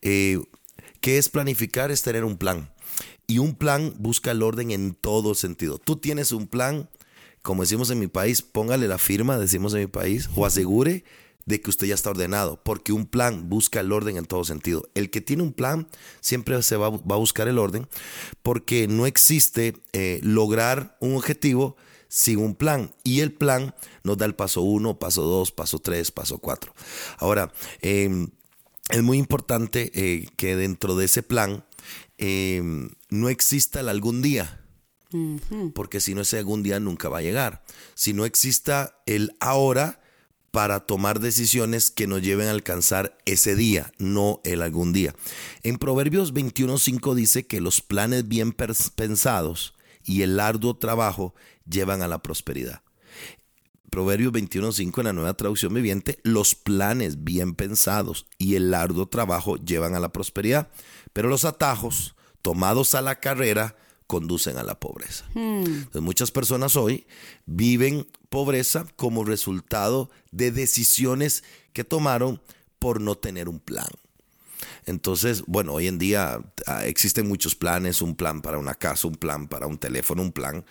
Eh, 0.00 0.40
¿Qué 1.02 1.18
es 1.18 1.28
planificar? 1.28 1.90
Es 1.90 2.02
tener 2.02 2.24
un 2.24 2.36
plan. 2.36 2.70
Y 3.26 3.38
un 3.38 3.56
plan 3.56 3.92
busca 3.98 4.30
el 4.30 4.40
orden 4.40 4.70
en 4.70 4.94
todo 4.94 5.34
sentido. 5.34 5.78
Tú 5.78 5.96
tienes 5.96 6.30
un 6.30 6.46
plan, 6.46 6.88
como 7.42 7.62
decimos 7.62 7.90
en 7.90 7.98
mi 7.98 8.06
país, 8.06 8.40
póngale 8.40 8.86
la 8.86 8.98
firma, 8.98 9.36
decimos 9.36 9.74
en 9.74 9.80
mi 9.80 9.86
país, 9.88 10.30
o 10.36 10.46
asegure 10.46 11.02
de 11.44 11.60
que 11.60 11.70
usted 11.70 11.88
ya 11.88 11.96
está 11.96 12.10
ordenado, 12.10 12.62
porque 12.62 12.92
un 12.92 13.06
plan 13.06 13.48
busca 13.48 13.80
el 13.80 13.90
orden 13.90 14.16
en 14.16 14.26
todo 14.26 14.44
sentido. 14.44 14.88
El 14.94 15.10
que 15.10 15.20
tiene 15.20 15.42
un 15.42 15.52
plan 15.52 15.88
siempre 16.20 16.62
se 16.62 16.76
va, 16.76 16.86
a 16.86 17.16
buscar 17.16 17.48
el 17.48 17.58
orden, 17.58 17.88
porque 18.44 18.86
no 18.86 19.06
existe 19.06 19.74
eh, 19.92 20.20
lograr 20.22 20.96
un 21.00 21.16
objetivo 21.16 21.76
sin 22.06 22.38
un 22.38 22.54
plan. 22.54 22.94
Y 23.02 23.22
el 23.22 23.32
plan 23.32 23.74
nos 24.04 24.18
da 24.18 24.26
el 24.26 24.36
paso 24.36 24.60
uno, 24.60 25.00
paso 25.00 25.22
dos, 25.22 25.50
paso 25.50 25.80
tres, 25.80 26.12
paso 26.12 26.38
cuatro. 26.38 26.72
Ahora, 27.18 27.52
eh, 27.80 28.28
es 28.88 29.02
muy 29.02 29.18
importante 29.18 29.90
eh, 29.94 30.28
que 30.36 30.56
dentro 30.56 30.96
de 30.96 31.06
ese 31.06 31.22
plan 31.22 31.64
em, 32.18 32.90
no 33.10 33.28
exista 33.28 33.80
el 33.80 33.88
algún 33.88 34.22
día. 34.22 34.58
Porque 35.74 36.00
si 36.00 36.14
no 36.14 36.22
ese 36.22 36.38
algún 36.38 36.62
día 36.62 36.80
nunca 36.80 37.10
va 37.10 37.18
a 37.18 37.22
llegar. 37.22 37.62
Si 37.94 38.14
no 38.14 38.24
exista 38.24 39.02
el 39.04 39.36
ahora 39.40 40.00
para 40.50 40.80
tomar 40.80 41.20
decisiones 41.20 41.90
que 41.90 42.06
nos 42.06 42.22
lleven 42.22 42.48
a 42.48 42.52
alcanzar 42.52 43.18
ese 43.26 43.54
día, 43.54 43.92
no 43.98 44.40
el 44.44 44.62
algún 44.62 44.94
día. 44.94 45.14
En 45.62 45.76
Proverbios 45.76 46.32
21.5 46.32 47.14
dice 47.14 47.46
que 47.46 47.60
los 47.60 47.82
planes 47.82 48.26
bien 48.26 48.52
pensados 48.52 49.74
y 50.04 50.22
el 50.22 50.40
arduo 50.40 50.76
trabajo 50.76 51.34
llevan 51.68 52.00
a 52.00 52.08
la 52.08 52.22
prosperidad. 52.22 52.82
Proverbios 53.92 54.32
21.5 54.32 55.00
en 55.00 55.04
la 55.04 55.12
nueva 55.12 55.34
traducción 55.34 55.74
viviente, 55.74 56.18
los 56.22 56.54
planes 56.54 57.24
bien 57.24 57.54
pensados 57.54 58.24
y 58.38 58.54
el 58.54 58.72
arduo 58.72 59.04
trabajo 59.04 59.58
llevan 59.58 59.94
a 59.94 60.00
la 60.00 60.10
prosperidad, 60.10 60.70
pero 61.12 61.28
los 61.28 61.44
atajos 61.44 62.14
tomados 62.40 62.94
a 62.94 63.02
la 63.02 63.20
carrera 63.20 63.76
conducen 64.06 64.56
a 64.56 64.62
la 64.62 64.80
pobreza. 64.80 65.26
muchas 65.34 66.30
personas 66.30 66.74
hoy 66.74 67.06
viven 67.44 68.08
pobreza 68.30 68.86
como 68.96 69.26
resultado 69.26 70.08
de 70.30 70.52
decisiones 70.52 71.44
que 71.74 71.84
tomaron 71.84 72.40
por 72.78 72.98
no 72.98 73.16
tener 73.16 73.46
un 73.50 73.60
plan. 73.60 73.90
Entonces, 74.86 75.44
bueno, 75.46 75.74
hoy 75.74 75.86
en 75.86 75.98
día 75.98 76.40
ah, 76.66 76.86
existen 76.86 77.28
muchos 77.28 77.54
planes, 77.54 78.02
un 78.02 78.16
plan 78.16 78.42
para 78.42 78.58
una 78.58 78.74
casa, 78.74 79.06
un 79.06 79.14
plan 79.14 79.46
para 79.48 79.66
un 79.66 79.78
teléfono, 79.78 80.22
un 80.22 80.32
plan. 80.32 80.64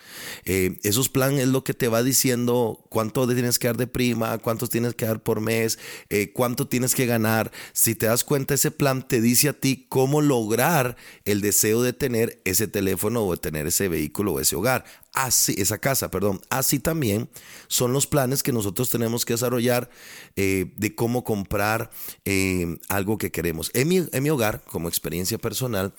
Eh, 0.45 0.79
esos 0.83 1.09
planes 1.09 1.41
es 1.41 1.47
lo 1.47 1.63
que 1.63 1.73
te 1.73 1.87
va 1.87 2.03
diciendo 2.03 2.83
cuánto 2.89 3.27
tienes 3.27 3.59
que 3.59 3.67
dar 3.67 3.77
de 3.77 3.87
prima, 3.87 4.37
cuántos 4.39 4.69
tienes 4.69 4.95
que 4.95 5.05
dar 5.05 5.21
por 5.21 5.39
mes, 5.39 5.79
eh, 6.09 6.31
cuánto 6.33 6.67
tienes 6.67 6.95
que 6.95 7.05
ganar. 7.05 7.51
Si 7.73 7.95
te 7.95 8.07
das 8.07 8.23
cuenta, 8.23 8.53
ese 8.53 8.71
plan 8.71 9.07
te 9.07 9.21
dice 9.21 9.49
a 9.49 9.53
ti 9.53 9.85
cómo 9.87 10.21
lograr 10.21 10.97
el 11.25 11.41
deseo 11.41 11.81
de 11.81 11.93
tener 11.93 12.41
ese 12.45 12.67
teléfono 12.67 13.23
o 13.23 13.31
de 13.31 13.37
tener 13.37 13.67
ese 13.67 13.87
vehículo 13.87 14.33
o 14.33 14.39
ese 14.39 14.55
hogar 14.55 14.83
así, 15.13 15.55
esa 15.57 15.77
casa, 15.77 16.09
perdón, 16.09 16.41
así 16.49 16.79
también 16.79 17.29
son 17.67 17.93
los 17.93 18.07
planes 18.07 18.43
que 18.43 18.53
nosotros 18.53 18.89
tenemos 18.89 19.25
que 19.25 19.33
desarrollar 19.33 19.89
eh, 20.35 20.71
de 20.75 20.95
cómo 20.95 21.23
comprar 21.23 21.91
eh, 22.25 22.77
algo 22.89 23.17
que 23.17 23.31
queremos. 23.31 23.71
En 23.73 23.87
mi, 23.87 24.29
hogar, 24.29 24.63
como 24.65 24.87
experiencia 24.87 25.37
personal, 25.37 25.93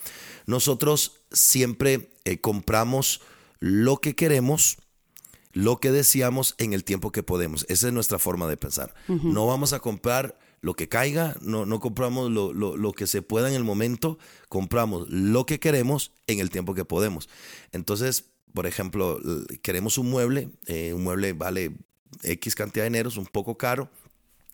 nosotros 0.45 1.21
siempre 1.31 2.09
eh, 2.25 2.39
compramos 2.39 3.21
lo 3.59 3.97
que 3.97 4.15
queremos, 4.15 4.77
lo 5.51 5.79
que 5.79 5.91
deseamos 5.91 6.55
en 6.57 6.73
el 6.73 6.83
tiempo 6.83 7.11
que 7.11 7.23
podemos. 7.23 7.65
Esa 7.69 7.87
es 7.87 7.93
nuestra 7.93 8.19
forma 8.19 8.47
de 8.47 8.57
pensar. 8.57 8.93
No 9.07 9.45
vamos 9.45 9.73
a 9.73 9.79
comprar 9.79 10.37
lo 10.63 10.75
que 10.75 10.87
caiga, 10.87 11.35
no, 11.41 11.65
no 11.65 11.81
compramos 11.81 12.31
lo, 12.31 12.53
lo, 12.53 12.91
que 12.93 13.05
se 13.05 13.21
pueda 13.21 13.49
en 13.49 13.53
el 13.53 13.65
momento, 13.65 14.17
compramos 14.47 15.09
lo 15.09 15.45
que 15.45 15.59
queremos 15.59 16.13
en 16.25 16.39
el 16.39 16.49
tiempo 16.49 16.73
que 16.73 16.85
podemos. 16.85 17.27
Entonces, 17.73 18.32
por 18.53 18.67
ejemplo, 18.67 19.19
queremos 19.61 19.97
un 19.97 20.09
mueble, 20.09 20.49
eh, 20.67 20.93
un 20.93 21.03
mueble 21.03 21.33
vale 21.33 21.71
X 22.23 22.55
cantidad 22.55 22.83
de 22.83 22.89
dinero, 22.89 23.09
es 23.09 23.17
un 23.17 23.25
poco 23.25 23.57
caro, 23.57 23.89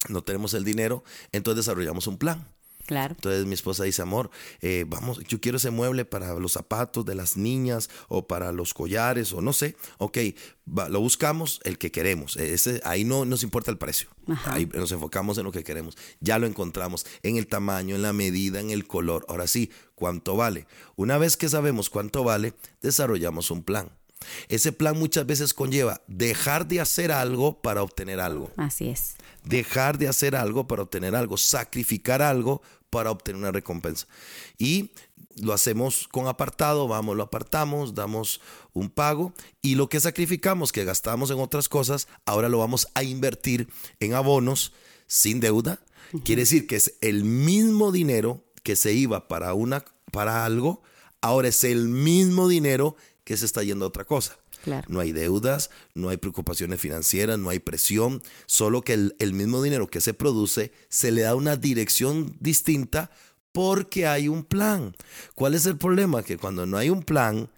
no 0.07 0.21
tenemos 0.23 0.53
el 0.53 0.63
dinero, 0.63 1.03
entonces 1.31 1.65
desarrollamos 1.65 2.07
un 2.07 2.17
plan. 2.17 2.47
Claro. 2.89 3.13
Entonces 3.13 3.45
mi 3.45 3.53
esposa 3.53 3.83
dice, 3.83 4.01
amor, 4.01 4.31
eh, 4.61 4.83
vamos, 4.87 5.19
yo 5.27 5.39
quiero 5.39 5.59
ese 5.59 5.69
mueble 5.69 6.05
para 6.05 6.33
los 6.33 6.53
zapatos 6.53 7.05
de 7.05 7.13
las 7.13 7.37
niñas 7.37 7.87
o 8.07 8.25
para 8.25 8.51
los 8.51 8.73
collares 8.73 9.31
o 9.31 9.41
no 9.41 9.53
sé. 9.53 9.75
Ok, 9.99 10.17
lo 10.65 10.99
buscamos, 10.99 11.59
el 11.65 11.77
que 11.77 11.91
queremos. 11.91 12.35
Ese, 12.35 12.81
ahí 12.83 13.03
no 13.03 13.25
nos 13.25 13.43
importa 13.43 13.69
el 13.69 13.77
precio. 13.77 14.09
Ahí 14.45 14.65
nos 14.73 14.91
enfocamos 14.91 15.37
en 15.37 15.43
lo 15.43 15.51
que 15.51 15.63
queremos. 15.63 15.97
Ya 16.19 16.39
lo 16.39 16.47
encontramos 16.47 17.05
en 17.21 17.37
el 17.37 17.45
tamaño, 17.45 17.93
en 17.93 18.01
la 18.01 18.11
medida, 18.11 18.59
en 18.59 18.71
el 18.71 18.87
color. 18.87 19.23
Ahora 19.29 19.45
sí, 19.45 19.69
¿cuánto 19.93 20.35
vale? 20.35 20.65
Una 20.95 21.19
vez 21.19 21.37
que 21.37 21.47
sabemos 21.47 21.91
cuánto 21.91 22.23
vale, 22.23 22.55
desarrollamos 22.81 23.51
un 23.51 23.61
plan. 23.61 23.91
Ese 24.47 24.71
plan 24.71 24.97
muchas 24.97 25.25
veces 25.25 25.53
conlleva 25.53 26.01
dejar 26.07 26.67
de 26.67 26.81
hacer 26.81 27.11
algo 27.11 27.61
para 27.61 27.83
obtener 27.83 28.19
algo. 28.19 28.51
Así 28.57 28.89
es. 28.89 29.15
Dejar 29.43 29.97
de 29.97 30.07
hacer 30.07 30.35
algo 30.35 30.67
para 30.67 30.83
obtener 30.83 31.15
algo, 31.15 31.37
sacrificar 31.37 32.21
algo 32.21 32.61
para 32.89 33.11
obtener 33.11 33.39
una 33.39 33.51
recompensa. 33.51 34.07
Y 34.57 34.91
lo 35.41 35.53
hacemos 35.53 36.07
con 36.07 36.27
apartado, 36.27 36.87
vamos, 36.87 37.15
lo 37.15 37.23
apartamos, 37.23 37.93
damos 37.93 38.41
un 38.73 38.89
pago 38.89 39.33
y 39.61 39.75
lo 39.75 39.89
que 39.89 39.99
sacrificamos, 39.99 40.71
que 40.71 40.85
gastamos 40.85 41.31
en 41.31 41.39
otras 41.39 41.69
cosas, 41.69 42.07
ahora 42.25 42.49
lo 42.49 42.59
vamos 42.59 42.87
a 42.93 43.03
invertir 43.03 43.69
en 43.99 44.13
abonos 44.13 44.73
sin 45.07 45.39
deuda. 45.39 45.79
Quiere 46.23 46.41
decir 46.41 46.65
que 46.67 46.75
es 46.75 46.95
el 47.01 47.23
mismo 47.23 47.91
dinero 47.91 48.43
que 48.63 48.75
se 48.75 48.93
iba 48.93 49.27
para, 49.27 49.53
una, 49.53 49.85
para 50.11 50.43
algo, 50.43 50.81
ahora 51.21 51.49
es 51.49 51.63
el 51.63 51.87
mismo 51.87 52.47
dinero 52.47 52.95
que 53.23 53.37
se 53.37 53.45
está 53.45 53.63
yendo 53.63 53.85
a 53.85 53.89
otra 53.89 54.05
cosa. 54.05 54.37
No 54.87 54.99
hay 54.99 55.11
deudas, 55.11 55.69
no 55.93 56.09
hay 56.09 56.17
preocupaciones 56.17 56.79
financieras, 56.79 57.39
no 57.39 57.49
hay 57.49 57.59
presión, 57.59 58.21
solo 58.45 58.81
que 58.81 58.93
el, 58.93 59.33
mismo 59.33 59.61
dinero 59.61 59.87
que 59.87 60.01
se 60.01 60.13
produce 60.13 60.71
se 60.89 61.11
le 61.11 61.21
da 61.21 61.35
una 61.35 61.55
dirección 61.55 62.35
distinta 62.39 63.11
porque 63.51 64.07
hay 64.07 64.27
un 64.27 64.43
plan. 64.43 64.95
¿Cuál 65.35 65.55
es 65.55 65.65
el 65.65 65.77
problema? 65.77 66.23
Que 66.23 66.37
cuando 66.37 66.65
no 66.65 66.77
hay 66.77 66.89
un 66.89 67.03
plan, 67.03 67.49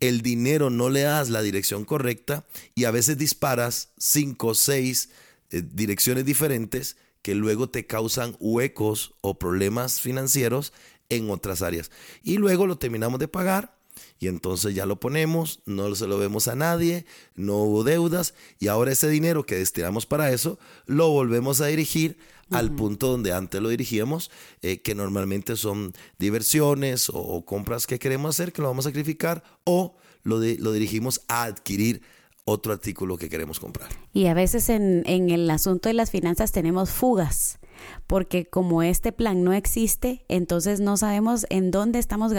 el 0.00 0.22
dinero 0.22 0.70
no 0.70 0.90
le 0.90 1.02
das 1.02 1.30
la 1.30 1.42
dirección 1.42 1.84
correcta 1.84 2.46
y 2.74 2.84
a 2.84 2.90
veces 2.90 3.18
disparas 3.18 3.90
cinco 3.98 4.48
o 4.48 4.54
seis 4.54 5.10
eh, 5.50 5.62
direcciones 5.62 6.24
diferentes 6.24 6.96
que 7.22 7.34
luego 7.34 7.68
te 7.68 7.86
causan 7.86 8.36
huecos 8.38 9.14
o 9.20 9.38
problemas 9.38 10.00
financieros 10.00 10.72
en 11.08 11.30
otras 11.30 11.62
áreas. 11.62 11.90
Y 12.22 12.36
luego 12.36 12.66
lo 12.66 12.78
terminamos 12.78 13.18
de 13.18 13.28
pagar 13.28 13.76
y 14.18 14.28
entonces 14.28 14.74
ya 14.74 14.86
lo 14.86 15.00
ponemos, 15.00 15.60
no 15.66 15.94
se 15.94 16.06
lo 16.06 16.18
vemos 16.18 16.48
a 16.48 16.54
nadie, 16.54 17.06
no 17.34 17.58
hubo 17.58 17.84
deudas 17.84 18.34
y 18.58 18.68
ahora 18.68 18.92
ese 18.92 19.08
dinero 19.08 19.46
que 19.46 19.56
destinamos 19.56 20.06
para 20.06 20.30
eso 20.30 20.58
lo 20.86 21.10
volvemos 21.10 21.60
a 21.60 21.66
dirigir 21.66 22.18
al 22.50 22.70
punto 22.72 23.08
donde 23.08 23.32
antes 23.32 23.60
lo 23.60 23.68
dirigíamos, 23.68 24.30
eh, 24.62 24.80
que 24.80 24.94
normalmente 24.94 25.56
son 25.56 25.92
diversiones 26.18 27.10
o, 27.12 27.44
compras 27.44 27.86
que 27.86 27.98
queremos 27.98 28.36
hacer, 28.36 28.52
que 28.52 28.62
lo 28.62 28.68
vamos 28.68 28.86
a 28.86 28.90
sacrificar, 28.90 29.42
o 29.64 29.96
lo, 30.22 30.38
lo 30.38 30.72
dirigimos 30.72 31.22
a 31.28 31.44
adquirir 31.44 32.02
otro 32.44 32.72
artículo 32.72 33.16
que 33.16 33.28
queremos 33.28 33.58
comprar. 33.58 33.88
Y 34.12 34.26
a 34.26 34.34
veces 34.34 34.68
en, 34.68 35.02
en 35.06 35.30
el 35.30 35.50
asunto 35.50 35.88
de 35.88 35.94
las 35.94 36.12
finanzas 36.12 36.52
tenemos 36.52 36.90
fugas 36.90 37.58
porque 38.06 38.46
como 38.46 38.82
este 38.82 39.12
plan 39.12 39.42
no 39.44 39.52
existe, 39.52 40.24
entonces 40.28 40.80
no 40.80 40.96
sabemos 40.96 41.46
en 41.50 41.70
dónde 41.70 41.98
estamos 41.98 42.32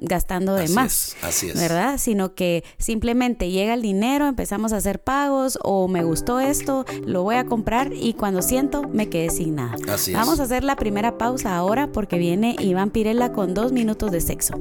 gastando 0.00 0.54
de 0.54 0.68
más. 0.68 1.16
así 1.22 1.48
es. 1.48 1.54
¿Verdad? 1.54 1.98
Sino 1.98 2.34
que 2.34 2.64
simplemente 2.78 3.50
llega 3.50 3.74
el 3.74 3.82
dinero, 3.82 4.26
empezamos 4.26 4.72
a 4.72 4.78
hacer 4.78 5.02
pagos 5.02 5.58
o 5.62 5.88
me 5.88 6.04
gustó 6.04 6.40
esto, 6.40 6.84
lo 7.06 7.22
voy 7.22 7.36
a 7.36 7.44
comprar 7.44 7.92
y 7.92 8.14
cuando 8.14 8.42
siento 8.42 8.82
me 8.82 9.08
quedé 9.08 9.30
sin 9.30 9.56
nada. 9.56 9.76
Así 9.88 10.12
Vamos 10.12 10.40
a 10.40 10.44
hacer 10.44 10.64
la 10.64 10.76
primera 10.76 11.18
pausa 11.18 11.56
ahora 11.56 11.88
porque 11.92 12.18
viene 12.18 12.56
Iván 12.58 12.90
Pirela 12.90 13.32
con 13.32 13.54
dos 13.54 13.72
minutos 13.72 14.10
de 14.10 14.20
sexo. 14.20 14.54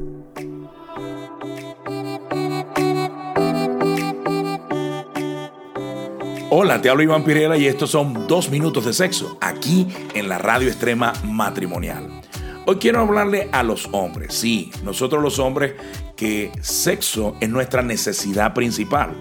Hola, 6.55 6.79
te 6.79 6.87
hablo 6.87 7.01
Iván 7.01 7.23
Pirela 7.23 7.57
y 7.57 7.65
estos 7.65 7.89
son 7.89 8.27
dos 8.27 8.51
minutos 8.51 8.85
de 8.85 8.93
sexo 8.93 9.39
aquí 9.41 9.87
en 10.13 10.29
la 10.29 10.37
radio 10.37 10.67
extrema 10.67 11.11
matrimonial. 11.23 12.21
Hoy 12.67 12.75
quiero 12.75 12.99
hablarle 12.99 13.49
a 13.51 13.63
los 13.63 13.89
hombres, 13.91 14.35
sí, 14.35 14.69
nosotros 14.83 15.23
los 15.23 15.39
hombres, 15.39 15.73
que 16.15 16.51
sexo 16.61 17.35
es 17.41 17.49
nuestra 17.49 17.81
necesidad 17.81 18.53
principal. 18.53 19.15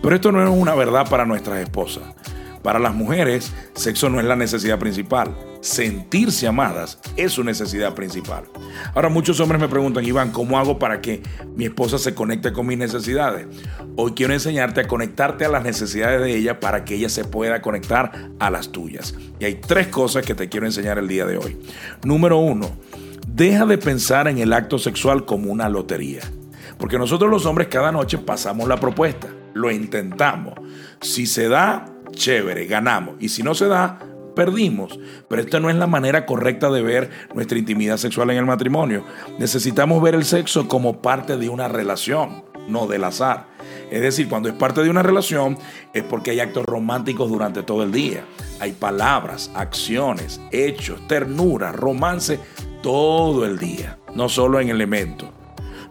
Pero 0.00 0.14
esto 0.14 0.30
no 0.30 0.40
es 0.40 0.48
una 0.48 0.76
verdad 0.76 1.10
para 1.10 1.26
nuestras 1.26 1.58
esposas. 1.58 2.04
Para 2.62 2.78
las 2.78 2.94
mujeres, 2.94 3.52
sexo 3.74 4.08
no 4.08 4.20
es 4.20 4.24
la 4.24 4.36
necesidad 4.36 4.78
principal 4.78 5.34
sentirse 5.60 6.46
amadas 6.46 6.98
es 7.16 7.32
su 7.32 7.44
necesidad 7.44 7.94
principal. 7.94 8.44
Ahora 8.94 9.08
muchos 9.08 9.40
hombres 9.40 9.60
me 9.60 9.68
preguntan, 9.68 10.04
Iván, 10.04 10.30
¿cómo 10.30 10.58
hago 10.58 10.78
para 10.78 11.00
que 11.00 11.22
mi 11.54 11.64
esposa 11.64 11.98
se 11.98 12.14
conecte 12.14 12.52
con 12.52 12.66
mis 12.66 12.78
necesidades? 12.78 13.46
Hoy 13.96 14.12
quiero 14.12 14.34
enseñarte 14.34 14.82
a 14.82 14.88
conectarte 14.88 15.44
a 15.44 15.48
las 15.48 15.64
necesidades 15.64 16.20
de 16.20 16.36
ella 16.36 16.60
para 16.60 16.84
que 16.84 16.94
ella 16.94 17.08
se 17.08 17.24
pueda 17.24 17.62
conectar 17.62 18.30
a 18.38 18.50
las 18.50 18.70
tuyas. 18.70 19.14
Y 19.40 19.44
hay 19.44 19.54
tres 19.56 19.88
cosas 19.88 20.24
que 20.24 20.34
te 20.34 20.48
quiero 20.48 20.66
enseñar 20.66 20.98
el 20.98 21.08
día 21.08 21.26
de 21.26 21.38
hoy. 21.38 21.56
Número 22.04 22.38
uno, 22.38 22.70
deja 23.26 23.66
de 23.66 23.78
pensar 23.78 24.28
en 24.28 24.38
el 24.38 24.52
acto 24.52 24.78
sexual 24.78 25.24
como 25.24 25.52
una 25.52 25.68
lotería. 25.68 26.22
Porque 26.78 26.98
nosotros 26.98 27.30
los 27.30 27.46
hombres 27.46 27.68
cada 27.68 27.92
noche 27.92 28.18
pasamos 28.18 28.68
la 28.68 28.78
propuesta, 28.78 29.28
lo 29.54 29.70
intentamos. 29.70 30.54
Si 31.00 31.26
se 31.26 31.48
da, 31.48 31.86
chévere, 32.12 32.66
ganamos. 32.66 33.16
Y 33.18 33.30
si 33.30 33.42
no 33.42 33.54
se 33.54 33.66
da, 33.66 33.98
perdimos. 34.36 35.00
Pero 35.28 35.42
esta 35.42 35.58
no 35.58 35.68
es 35.68 35.74
la 35.74 35.88
manera 35.88 36.24
correcta 36.26 36.70
de 36.70 36.82
ver 36.82 37.10
nuestra 37.34 37.58
intimidad 37.58 37.96
sexual 37.96 38.30
en 38.30 38.36
el 38.36 38.46
matrimonio. 38.46 39.02
Necesitamos 39.40 40.00
ver 40.00 40.14
el 40.14 40.24
sexo 40.24 40.68
como 40.68 41.02
parte 41.02 41.36
de 41.36 41.48
una 41.48 41.66
relación, 41.66 42.44
no 42.68 42.86
del 42.86 43.02
azar. 43.02 43.48
Es 43.90 44.00
decir, 44.00 44.28
cuando 44.28 44.48
es 44.48 44.54
parte 44.54 44.82
de 44.82 44.90
una 44.90 45.02
relación 45.02 45.58
es 45.92 46.04
porque 46.04 46.30
hay 46.30 46.40
actos 46.40 46.64
románticos 46.64 47.28
durante 47.28 47.64
todo 47.64 47.82
el 47.82 47.90
día. 47.90 48.24
Hay 48.60 48.72
palabras, 48.72 49.50
acciones, 49.54 50.40
hechos, 50.52 51.00
ternura, 51.08 51.72
romance 51.72 52.38
todo 52.82 53.44
el 53.44 53.58
día, 53.58 53.98
no 54.14 54.28
solo 54.28 54.60
en 54.60 54.68
elementos. 54.68 55.28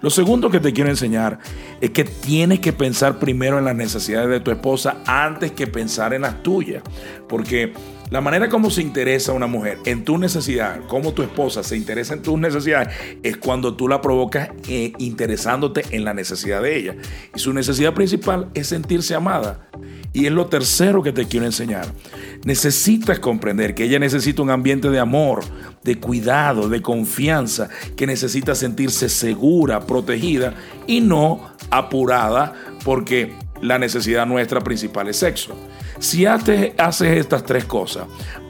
Lo 0.01 0.09
segundo 0.09 0.51
que 0.51 0.59
te 0.59 0.73
quiero 0.73 0.89
enseñar 0.89 1.39
es 1.81 1.89
que 1.91 2.03
tienes 2.03 2.59
que 2.59 2.73
pensar 2.73 3.17
primero 3.17 3.57
en 3.57 3.65
las 3.65 3.75
necesidades 3.75 4.29
de 4.29 4.39
tu 4.39 4.51
esposa 4.51 4.97
antes 5.05 5.51
que 5.53 5.67
pensar 5.67 6.13
en 6.13 6.21
las 6.21 6.43
tuyas. 6.43 6.83
Porque 7.27 7.73
la 8.11 8.21
manera 8.21 8.49
como 8.49 8.69
se 8.69 8.83
interesa 8.83 9.33
una 9.33 9.47
mujer 9.47 9.79
en 9.85 10.03
tu 10.03 10.19
necesidad, 10.19 10.81
como 10.87 11.13
tu 11.13 11.23
esposa 11.23 11.63
se 11.63 11.75
interesa 11.75 12.13
en 12.13 12.21
tus 12.21 12.37
necesidades, 12.37 12.89
es 13.23 13.37
cuando 13.37 13.75
tú 13.75 13.87
la 13.87 13.99
provocas 13.99 14.49
eh, 14.67 14.93
interesándote 14.99 15.83
en 15.89 16.05
la 16.05 16.13
necesidad 16.13 16.61
de 16.61 16.77
ella. 16.77 16.95
Y 17.35 17.39
su 17.39 17.51
necesidad 17.51 17.95
principal 17.95 18.49
es 18.53 18.67
sentirse 18.67 19.15
amada. 19.15 19.67
Y 20.13 20.27
es 20.27 20.31
lo 20.31 20.45
tercero 20.45 21.01
que 21.01 21.11
te 21.11 21.25
quiero 21.25 21.47
enseñar. 21.47 21.87
Necesitas 22.45 23.19
comprender 23.19 23.73
que 23.73 23.85
ella 23.85 23.97
necesita 23.97 24.43
un 24.43 24.51
ambiente 24.51 24.89
de 24.89 24.99
amor, 24.99 25.43
de 25.83 25.99
cuidado, 25.99 26.69
de 26.69 26.83
confianza, 26.83 27.69
que 27.97 28.05
necesita 28.05 28.53
sentirse 28.53 29.09
segura, 29.09 29.81
protegida 29.87 30.53
y 30.85 31.01
no 31.01 31.41
apurada 31.71 32.53
porque 32.83 33.33
la 33.61 33.79
necesidad 33.79 34.27
nuestra 34.27 34.61
principal 34.61 35.09
es 35.09 35.17
sexo. 35.17 35.55
Si 36.05 36.27
haces 36.27 36.75
estas 37.01 37.43
tres 37.43 37.65
cosas, 37.65 38.05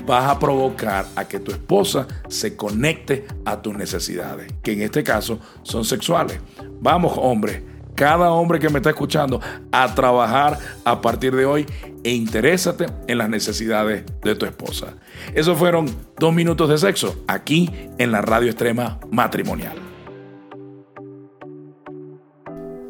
vas 0.05 0.29
a 0.29 0.37
provocar 0.37 1.05
a 1.15 1.23
que 1.25 1.39
tu 1.39 1.51
esposa 1.51 2.05
se 2.27 2.57
conecte 2.57 3.25
a 3.45 3.61
tus 3.61 3.73
necesidades, 3.73 4.51
que 4.61 4.73
en 4.73 4.81
este 4.81 5.05
caso 5.05 5.39
son 5.63 5.85
sexuales. 5.85 6.37
Vamos, 6.81 7.13
hombre, 7.15 7.63
cada 7.95 8.29
hombre 8.31 8.59
que 8.59 8.67
me 8.67 8.79
está 8.79 8.89
escuchando, 8.89 9.39
a 9.71 9.95
trabajar 9.95 10.59
a 10.83 10.99
partir 10.99 11.33
de 11.33 11.45
hoy 11.45 11.65
e 12.03 12.09
interésate 12.09 12.87
en 13.07 13.19
las 13.19 13.29
necesidades 13.29 14.03
de 14.21 14.35
tu 14.35 14.45
esposa. 14.45 14.95
Esos 15.33 15.57
fueron 15.57 15.89
dos 16.19 16.33
minutos 16.33 16.67
de 16.69 16.77
sexo 16.77 17.23
aquí 17.25 17.71
en 17.97 18.11
la 18.11 18.21
radio 18.21 18.49
extrema 18.49 18.99
matrimonial. 19.11 19.94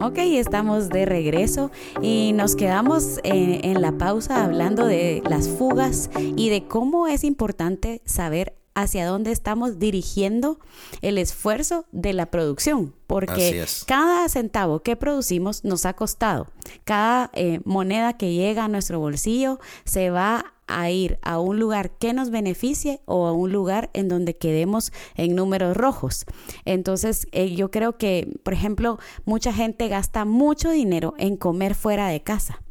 Ok, 0.05 0.19
estamos 0.19 0.89
de 0.89 1.03
regreso 1.07 1.71
y 1.99 2.31
nos 2.33 2.55
quedamos 2.55 3.19
en, 3.23 3.65
en, 3.65 3.81
la 3.81 3.93
pausa 3.93 4.45
hablando 4.45 4.85
de 4.85 5.23
las 5.27 5.49
fugas 5.49 6.11
y 6.15 6.49
de 6.49 6.67
cómo 6.67 7.07
es 7.07 7.23
importante 7.23 8.03
saber 8.05 8.53
hacia 8.75 9.07
dónde 9.07 9.31
estamos 9.31 9.79
dirigiendo 9.79 10.59
el 11.01 11.17
esfuerzo 11.17 11.85
de 11.91 12.13
la 12.13 12.27
producción, 12.27 12.93
porque 13.07 13.65
cada 13.87 14.29
centavo 14.29 14.81
que 14.81 14.95
producimos 14.95 15.63
nos 15.63 15.85
ha 15.85 15.93
costado. 15.93 16.47
Cada 16.83 17.31
eh, 17.33 17.61
moneda 17.63 18.13
que 18.13 18.33
llega 18.33 18.65
a 18.65 18.67
nuestro 18.67 18.99
bolsillo 18.99 19.59
se 19.85 20.09
va 20.09 20.53
a 20.67 20.89
ir 20.89 21.19
a 21.21 21.39
un 21.39 21.59
lugar 21.59 21.91
que 21.91 22.13
nos 22.13 22.31
beneficie 22.31 22.99
o 23.05 23.27
a 23.27 23.31
un 23.33 23.51
lugar 23.51 23.89
en 23.93 24.07
donde 24.07 24.35
quedemos 24.35 24.91
en 25.15 25.35
números 25.35 25.77
rojos. 25.77 26.25
Entonces, 26.65 27.27
eh, 27.31 27.55
yo 27.55 27.71
creo 27.71 27.97
que, 27.97 28.39
por 28.43 28.53
ejemplo, 28.53 28.99
mucha 29.25 29.53
gente 29.53 29.87
gasta 29.87 30.25
mucho 30.25 30.71
dinero 30.71 31.13
en 31.17 31.37
comer 31.37 31.75
fuera 31.75 32.07
de 32.07 32.21
casa. 32.21 32.64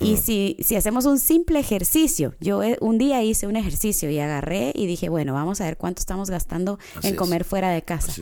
Y 0.00 0.16
si, 0.16 0.56
si 0.60 0.76
hacemos 0.76 1.06
un 1.06 1.18
simple 1.18 1.58
ejercicio, 1.58 2.34
yo 2.40 2.62
eh, 2.62 2.76
un 2.80 2.98
día 2.98 3.22
hice 3.22 3.46
un 3.46 3.56
ejercicio 3.56 4.10
y 4.10 4.18
agarré 4.18 4.72
y 4.74 4.86
dije, 4.86 5.08
bueno, 5.08 5.34
vamos 5.34 5.60
a 5.60 5.64
ver 5.64 5.76
cuánto 5.76 6.00
estamos 6.00 6.30
gastando 6.30 6.78
en 7.02 7.16
comer 7.16 7.44
fuera 7.44 7.70
de 7.70 7.82
casa. 7.82 8.12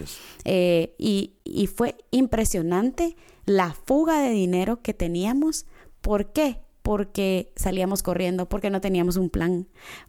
Eh, 0.45 0.95
y, 0.99 1.35
y 1.45 1.67
fue 1.67 1.97
impresionante 2.11 3.17
la 3.45 3.75
fuga 3.75 4.21
de 4.21 4.31
dinero 4.31 4.81
que 4.83 4.95
teníamos. 4.95 5.67
¿Por 6.01 6.33
qué? 6.33 6.61
porque 6.87 7.53
salíamos 7.57 8.05
corriendo, 8.05 8.49
porque 8.49 8.71
no 8.71 8.81
teníamos 8.81 9.17
un 9.17 9.29
plan. 9.29 9.67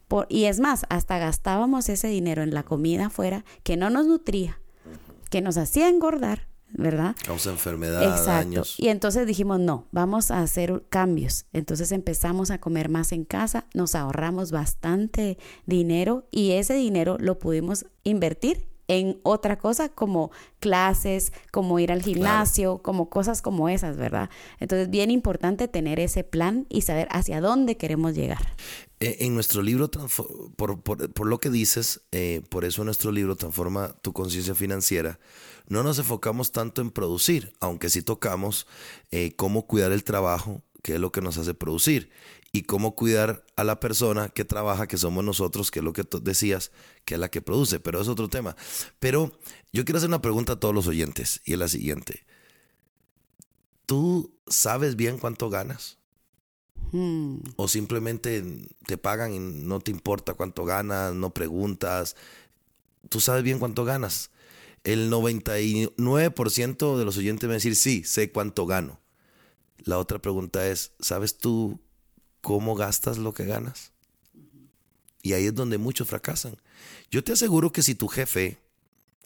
Por, 0.07 0.27
y 0.29 0.43
es 0.43 0.59
más, 0.59 0.85
hasta 0.89 1.17
gastábamos 1.17 1.89
ese 1.89 2.07
dinero 2.07 2.43
en 2.43 2.53
la 2.53 2.61
comida 2.61 3.07
afuera 3.07 3.45
que 3.63 3.77
no 3.77 3.89
nos 3.89 4.05
nutría, 4.05 4.61
que 5.31 5.41
nos 5.41 5.57
hacía 5.57 5.89
engordar 5.89 6.47
¿verdad? 6.71 7.15
Causa 7.25 7.49
enfermedad, 7.51 8.25
daños. 8.25 8.75
Y 8.77 8.89
entonces 8.89 9.25
dijimos, 9.25 9.59
no, 9.59 9.87
vamos 9.91 10.31
a 10.31 10.41
hacer 10.41 10.83
cambios. 10.89 11.45
Entonces 11.53 11.91
empezamos 11.91 12.51
a 12.51 12.59
comer 12.59 12.89
más 12.89 13.11
en 13.11 13.25
casa, 13.25 13.65
nos 13.73 13.95
ahorramos 13.95 14.51
bastante 14.51 15.37
dinero 15.65 16.27
y 16.31 16.51
ese 16.51 16.73
dinero 16.75 17.17
lo 17.19 17.39
pudimos 17.39 17.85
invertir 18.03 18.67
en 18.87 19.19
otra 19.23 19.57
cosa 19.57 19.89
como 19.89 20.31
clases, 20.59 21.33
como 21.51 21.79
ir 21.79 21.91
al 21.91 22.01
gimnasio, 22.01 22.79
como 22.79 23.09
cosas 23.09 23.41
como 23.41 23.69
esas, 23.69 23.97
¿verdad? 23.97 24.29
Entonces, 24.59 24.89
bien 24.89 25.11
importante 25.11 25.67
tener 25.67 25.99
ese 25.99 26.23
plan 26.23 26.65
y 26.69 26.81
saber 26.81 27.07
hacia 27.11 27.41
dónde 27.41 27.77
queremos 27.77 28.15
llegar. 28.15 28.55
Eh, 28.99 29.17
en 29.19 29.35
nuestro 29.35 29.61
libro, 29.61 29.91
por, 30.55 30.81
por, 30.81 31.27
lo 31.27 31.39
que 31.39 31.49
dices, 31.49 32.01
eh, 32.11 32.41
por 32.49 32.65
eso 32.65 32.83
nuestro 32.83 33.11
libro 33.11 33.35
Transforma 33.35 33.93
tu 34.01 34.13
conciencia 34.13 34.55
financiera, 34.55 35.19
no 35.67 35.83
nos 35.83 35.99
enfocamos 35.99 36.51
tanto 36.51 36.81
en 36.81 36.91
producir, 36.91 37.53
aunque 37.59 37.89
sí 37.89 38.01
tocamos 38.01 38.67
eh, 39.11 39.33
cómo 39.35 39.67
cuidar 39.67 39.91
el 39.91 40.03
trabajo, 40.03 40.61
que 40.81 40.95
es 40.95 40.99
lo 40.99 41.11
que 41.11 41.21
nos 41.21 41.37
hace 41.37 41.53
producir, 41.53 42.09
y 42.53 42.63
cómo 42.63 42.95
cuidar 42.95 43.45
a 43.57 43.65
la 43.65 43.79
persona 43.79 44.29
que 44.29 44.45
trabaja, 44.45 44.87
que 44.87 44.97
somos 44.97 45.23
nosotros, 45.23 45.69
que 45.69 45.79
es 45.79 45.85
lo 45.85 45.91
que 45.91 46.05
tú 46.05 46.23
decías, 46.23 46.71
que 47.03 47.15
es 47.15 47.19
la 47.19 47.29
que 47.29 47.41
produce, 47.41 47.79
pero 47.79 48.01
es 48.01 48.07
otro 48.07 48.29
tema. 48.29 48.55
Pero 48.99 49.37
yo 49.73 49.83
quiero 49.83 49.97
hacer 49.97 50.09
una 50.09 50.21
pregunta 50.21 50.53
a 50.53 50.59
todos 50.59 50.73
los 50.73 50.87
oyentes, 50.87 51.41
y 51.43 51.53
es 51.53 51.59
la 51.59 51.67
siguiente. 51.67 52.25
¿Tú 53.85 54.33
sabes 54.47 54.95
bien 54.95 55.17
cuánto 55.17 55.49
ganas? 55.49 55.97
Hmm. 56.93 57.39
O 57.57 57.67
simplemente 57.67 58.43
te 58.85 58.97
pagan 58.97 59.33
y 59.33 59.39
no 59.39 59.81
te 59.81 59.91
importa 59.91 60.33
cuánto 60.33 60.63
ganas, 60.63 61.13
no 61.13 61.33
preguntas. 61.33 62.15
Tú 63.09 63.19
sabes 63.19 63.43
bien 63.43 63.59
cuánto 63.59 63.83
ganas 63.83 64.31
el 64.83 65.11
99% 65.11 66.97
de 66.97 67.05
los 67.05 67.17
oyentes 67.17 67.47
van 67.47 67.53
a 67.53 67.55
decir, 67.55 67.75
sí, 67.75 68.03
sé 68.03 68.31
cuánto 68.31 68.65
gano. 68.65 68.99
La 69.83 69.97
otra 69.97 70.19
pregunta 70.19 70.67
es, 70.67 70.91
¿sabes 70.99 71.37
tú 71.37 71.79
cómo 72.41 72.75
gastas 72.75 73.17
lo 73.17 73.33
que 73.33 73.45
ganas? 73.45 73.91
Y 75.21 75.33
ahí 75.33 75.47
es 75.47 75.55
donde 75.55 75.77
muchos 75.77 76.07
fracasan. 76.07 76.57
Yo 77.11 77.23
te 77.23 77.33
aseguro 77.33 77.71
que 77.71 77.83
si 77.83 77.95
tu 77.95 78.07
jefe 78.07 78.59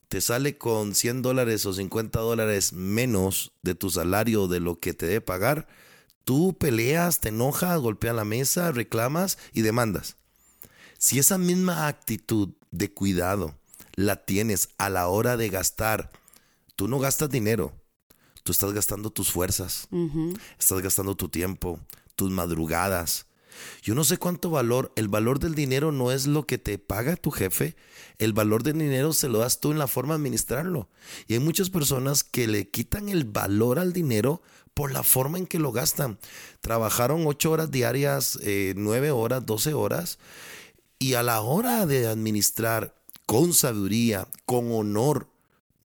te 0.08 0.20
sale 0.20 0.58
con 0.58 0.94
100 0.94 1.22
dólares 1.22 1.66
o 1.66 1.74
50 1.74 2.20
dólares 2.20 2.74
menos 2.74 3.54
de 3.62 3.76
tu 3.76 3.90
salario 3.90 4.48
de 4.48 4.60
lo 4.60 4.80
que 4.80 4.94
te 4.94 5.06
debe 5.06 5.22
pagar, 5.22 5.68
tú 6.26 6.58
peleas, 6.58 7.20
te 7.20 7.30
enojas, 7.30 7.80
golpeas 7.80 8.16
la 8.16 8.26
mesa, 8.26 8.72
reclamas 8.72 9.38
y 9.54 9.62
demandas. 9.62 10.18
Si 10.98 11.18
esa 11.18 11.38
misma 11.38 11.88
actitud 11.88 12.50
de 12.72 12.92
cuidado 12.92 13.56
la 13.93 14.25
tienes 14.25 14.69
a 14.77 14.89
la 14.89 15.08
hora 15.08 15.38
de 15.38 15.49
gastar. 15.49 16.12
Tú 16.75 16.88
no 16.88 16.99
gastas 16.99 17.30
dinero, 17.30 17.73
tú 18.43 18.51
estás 18.51 18.73
gastando 18.73 19.12
tus 19.12 19.32
fuerzas, 19.32 19.88
estás 20.60 20.82
gastando 20.82 21.15
tu 21.15 21.30
tiempo, 21.30 21.80
tus 22.15 22.32
madrugadas. 22.32 23.27
Yo 23.82 23.95
no 23.95 24.04
sé 24.04 24.17
cuánto 24.17 24.49
valor, 24.49 24.91
el 24.95 25.08
valor 25.08 25.39
del 25.39 25.56
dinero 25.56 25.91
no 25.91 26.12
es 26.12 26.25
lo 26.25 26.47
que 26.47 26.58
te 26.58 26.77
paga 26.77 27.15
tu 27.15 27.32
jefe, 27.32 27.75
el 28.17 28.34
valor 28.34 28.63
del 28.63 28.80
dinero 28.80 29.13
se 29.13 29.27
lo 29.27 29.39
das 29.39 29.60
tú 29.60 29.71
en 29.71 29.80
la 29.80 29.88
forma 29.88 30.13
de 30.13 30.19
administrarlo. 30.19 30.89
Y 31.27 31.34
hay 31.34 31.39
muchas 31.39 31.69
personas 31.69 32.23
que 32.23 32.47
le 32.47 32.69
quitan 32.69 33.10
el 33.10 33.25
valor 33.25 33.77
al 33.77 33.93
dinero 33.93 34.41
por 34.73 34.91
la 34.91 35.04
forma 35.04 35.38
en 35.38 35.47
que 35.47 35.60
lo 35.60 35.71
gastan. 35.71 36.17
Trabajaron 36.62 37.27
ocho 37.27 37.51
horas 37.51 37.71
diarias, 37.71 38.39
eh, 38.41 38.73
nueve 38.77 39.12
horas, 39.12 39.45
doce 39.45 39.73
horas, 39.73 40.17
y 40.97 41.15
a 41.15 41.23
la 41.23 41.41
hora 41.41 41.86
de 41.86 42.08
administrar 42.08 42.95
con 43.32 43.54
sabiduría, 43.54 44.28
con 44.46 44.74
honor, 44.74 45.30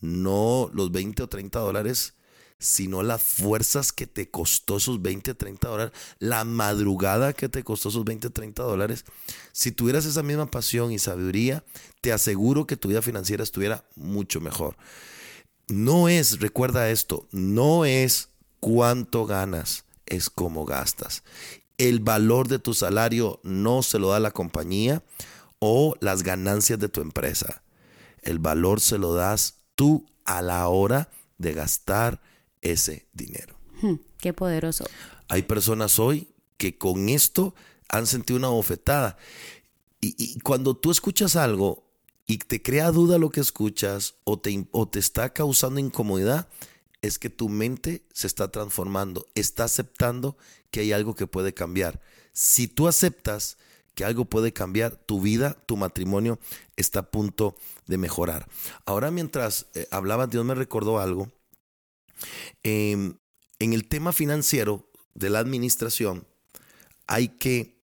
no 0.01 0.69
los 0.75 0.91
20 0.91 1.23
o 1.23 1.29
30 1.29 1.61
dólares, 1.61 2.15
sino 2.59 3.05
las 3.05 3.23
fuerzas 3.23 3.93
que 3.93 4.09
te 4.09 4.29
costó 4.29 4.79
esos 4.79 5.01
20 5.01 5.31
o 5.31 5.37
30 5.37 5.69
dólares, 5.69 5.93
la 6.19 6.43
madrugada 6.43 7.35
que 7.35 7.49
te 7.49 7.63
costó 7.63 7.91
esos 7.91 8.05
20 8.05 8.27
o 8.27 8.31
30 8.33 8.65
dólares. 8.65 9.05
Si 9.53 9.71
tuvieras 9.71 10.07
esa 10.07 10.25
misma 10.25 10.51
pasión 10.51 10.91
y 10.91 10.99
sabiduría, 10.99 11.63
te 12.01 12.13
aseguro 12.13 12.67
que 12.67 12.77
tu 12.77 12.89
vida 12.89 13.01
financiera 13.01 13.45
estuviera 13.45 13.85
mucho 13.95 14.41
mejor. 14.41 14.77
No 15.69 16.09
es, 16.09 16.41
recuerda 16.41 16.91
esto, 16.91 17.29
no 17.31 17.85
es 17.85 18.31
cuánto 18.59 19.25
ganas, 19.25 19.85
es 20.07 20.31
cómo 20.31 20.65
gastas. 20.65 21.23
El 21.79 22.01
valor 22.01 22.49
de 22.49 22.59
tu 22.59 22.75
salario 22.75 23.39
no 23.45 23.85
se 23.85 24.01
lo 24.01 24.09
da 24.09 24.19
la 24.19 24.33
compañía, 24.33 25.05
o 25.59 25.95
las 26.01 26.23
ganancias 26.23 26.79
de 26.79 26.89
tu 26.89 27.01
empresa. 27.01 27.63
El 28.23 28.39
valor 28.39 28.81
se 28.81 28.99
lo 28.99 29.15
das 29.15 29.59
tú 29.75 30.07
a 30.25 30.43
la 30.43 30.69
hora 30.69 31.11
de 31.39 31.53
gastar 31.53 32.21
ese 32.61 33.07
dinero. 33.13 33.59
Hmm, 33.81 33.97
qué 34.19 34.33
poderoso. 34.33 34.85
Hay 35.29 35.43
personas 35.43 35.99
hoy 35.99 36.29
que 36.57 36.79
con 36.79 37.09
esto 37.09 37.55
han 37.89 38.07
sentido 38.07 38.39
una 38.39 38.49
bofetada. 38.49 39.17
Y, 40.01 40.39
cuando 40.41 40.77
tú 40.77 40.91
escuchas 40.91 41.37
algo 41.37 41.91
y 42.27 42.39
te 42.39 42.63
crea 42.63 42.91
duda 42.91 43.19
lo 43.19 43.31
que 43.31 43.41
escuchas 43.41 44.15
o 44.25 44.39
te, 44.39 44.67
o 44.71 44.89
te 44.89 44.99
está 44.99 45.33
causando 45.33 45.81
incomodidad, 45.81 46.49
es 47.03 47.19
que 47.19 47.31
tu 47.31 47.49
mente 47.49 48.05
se 48.13 48.27
está 48.27 48.51
transformando, 48.51 49.29
está 49.35 49.65
aceptando 49.65 50.37
que 50.71 50.81
hay 50.81 50.93
algo 50.93 51.15
que 51.15 51.27
puede 51.27 51.55
cambiar. 51.55 52.01
Si 52.33 52.69
tú 52.69 52.89
aceptas 52.89 53.59
que 53.97 54.05
algo 54.05 54.27
puede 54.27 54.53
cambiar, 54.53 54.95
tu 54.95 55.23
vida, 55.23 55.57
tu 55.65 55.79
matrimonio 55.79 56.39
está 56.77 57.01
a 57.01 57.11
punto 57.11 57.57
de 57.87 57.97
mejorar. 57.97 58.47
Ahora 58.85 59.11
mientras 59.11 59.67
eh, 59.75 59.89
hablaba, 59.91 60.27
Dios 60.27 60.45
me 60.45 60.55
recordó 60.55 61.01
algo. 61.01 61.33
Em, 62.63 63.17
en 63.59 63.73
el 63.73 63.89
tema 63.89 64.13
financiero 64.13 64.89
de 65.15 65.31
la 65.31 65.39
administración 65.39 66.27
hay 67.07 67.29
que 67.29 67.81